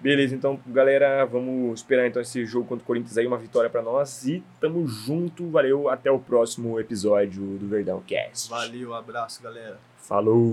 Beleza, 0.00 0.34
então, 0.34 0.60
galera, 0.66 1.24
vamos 1.24 1.80
esperar 1.80 2.06
então 2.06 2.22
esse 2.22 2.44
jogo 2.44 2.66
contra 2.66 2.84
o 2.84 2.86
Corinthians 2.86 3.16
aí, 3.16 3.26
uma 3.26 3.38
vitória 3.38 3.70
para 3.70 3.82
nós. 3.82 4.26
E 4.26 4.44
tamo 4.60 4.86
junto, 4.86 5.48
valeu, 5.50 5.88
até 5.88 6.10
o 6.10 6.18
próximo 6.18 6.78
episódio 6.78 7.42
do 7.58 7.66
Verdão 7.66 8.00
Cast. 8.06 8.50
Valeu, 8.50 8.94
abraço, 8.94 9.42
galera. 9.42 9.80
Falou! 9.96 10.52